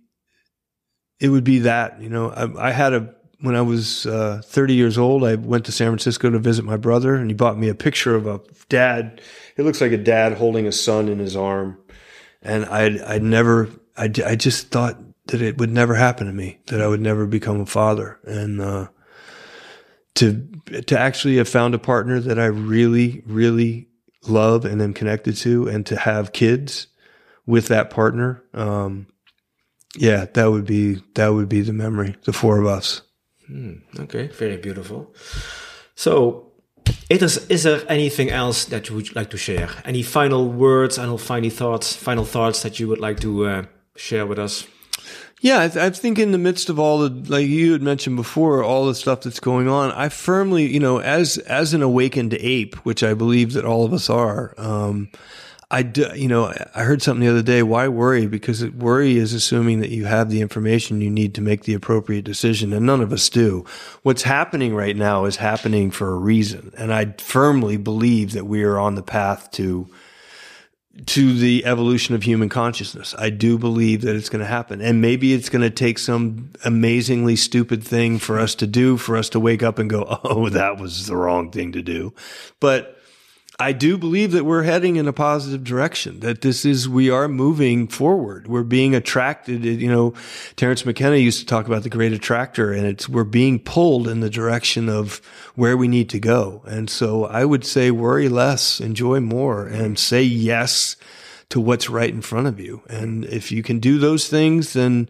[1.20, 2.02] it would be that.
[2.02, 5.66] You know, I, I had a when I was uh, 30 years old, I went
[5.66, 8.42] to San Francisco to visit my brother, and he bought me a picture of a
[8.70, 9.22] dad.
[9.58, 11.78] It looks like a dad holding a son in his arm,
[12.42, 16.60] and I'd I'd never I I just thought that it would never happen to me,
[16.68, 18.88] that I would never become a father, and uh,
[20.16, 20.48] to
[20.88, 23.88] to actually have found a partner that I really really
[24.28, 26.88] love and am connected to, and to have kids
[27.46, 28.44] with that partner.
[28.54, 29.08] Um,
[29.98, 32.16] yeah, that would be that would be the memory.
[32.24, 33.02] The four of us.
[33.48, 35.14] Hmm, okay, very beautiful.
[35.96, 36.52] So,
[37.10, 39.70] is, is there anything else that you would like to share?
[39.86, 43.66] Any final words, any final thoughts, final thoughts that you would like to uh,
[43.96, 44.68] share with us?
[45.42, 48.16] Yeah, I, th- I, think in the midst of all the, like you had mentioned
[48.16, 52.34] before, all the stuff that's going on, I firmly, you know, as as an awakened
[52.34, 55.10] ape, which I believe that all of us are, um,
[55.76, 57.62] I do, you know, I heard something the other day.
[57.62, 58.28] Why worry?
[58.28, 62.24] Because worry is assuming that you have the information you need to make the appropriate
[62.24, 63.66] decision, and none of us do.
[64.02, 68.64] What's happening right now is happening for a reason, and I firmly believe that we
[68.64, 69.90] are on the path to
[71.08, 73.14] to the evolution of human consciousness.
[73.18, 74.80] I do believe that it's going to happen.
[74.80, 79.18] And maybe it's going to take some amazingly stupid thing for us to do, for
[79.18, 82.14] us to wake up and go, Oh, that was the wrong thing to do.
[82.62, 82.98] But
[83.58, 87.30] I do believe that we're heading in a positive direction, that this is, we are
[87.30, 88.48] moving forward.
[88.48, 89.64] We're being attracted.
[89.64, 90.14] You know,
[90.58, 94.20] Terence McKenna used to talk about the great attractor and it's, we're being pulled in
[94.20, 95.22] the direction of
[95.56, 96.64] where we need to go.
[96.66, 100.98] And so I would say worry less, enjoy more and say yes
[101.50, 102.82] to what's right in front of you.
[102.90, 105.08] And if you can do those things, then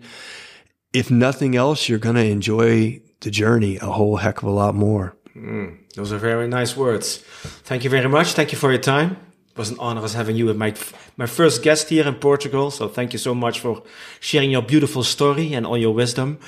[0.93, 4.75] if nothing else, you're going to enjoy the journey a whole heck of a lot
[4.75, 5.15] more.
[5.35, 7.17] Mm, those are very nice words.
[7.63, 8.33] Thank you very much.
[8.33, 9.17] Thank you for your time.
[9.51, 10.73] It was an honor as having you as my
[11.17, 12.71] my first guest here in Portugal.
[12.71, 13.83] So thank you so much for
[14.19, 16.39] sharing your beautiful story and all your wisdom.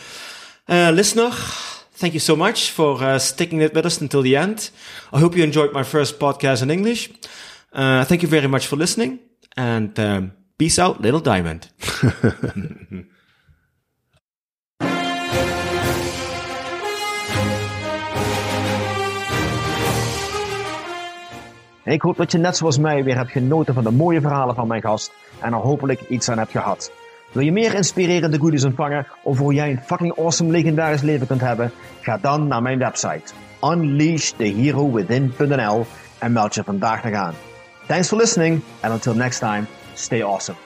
[0.67, 1.31] Uh, listener,
[1.93, 4.69] thank you so much for uh, sticking it with us until the end.
[5.13, 7.09] I hope you enjoyed my first podcast in English.
[7.71, 9.19] Uh, thank you very much for listening
[9.55, 11.69] and um, peace out, little diamond.
[21.93, 24.67] ik hoop dat je net zoals mij weer hebt genoten van de mooie verhalen van
[24.67, 26.91] mijn gast en er hopelijk iets aan hebt gehad.
[27.31, 31.41] Wil je meer inspirerende goodies ontvangen of hoe jij een fucking awesome legendarisch leven kunt
[31.41, 31.71] hebben?
[32.01, 33.33] Ga dan naar mijn website
[33.63, 35.85] unleashtheherowithin.nl
[36.19, 37.33] en meld je vandaag nog aan.
[37.87, 39.63] Thanks for listening and until next time,
[39.93, 40.57] stay awesome.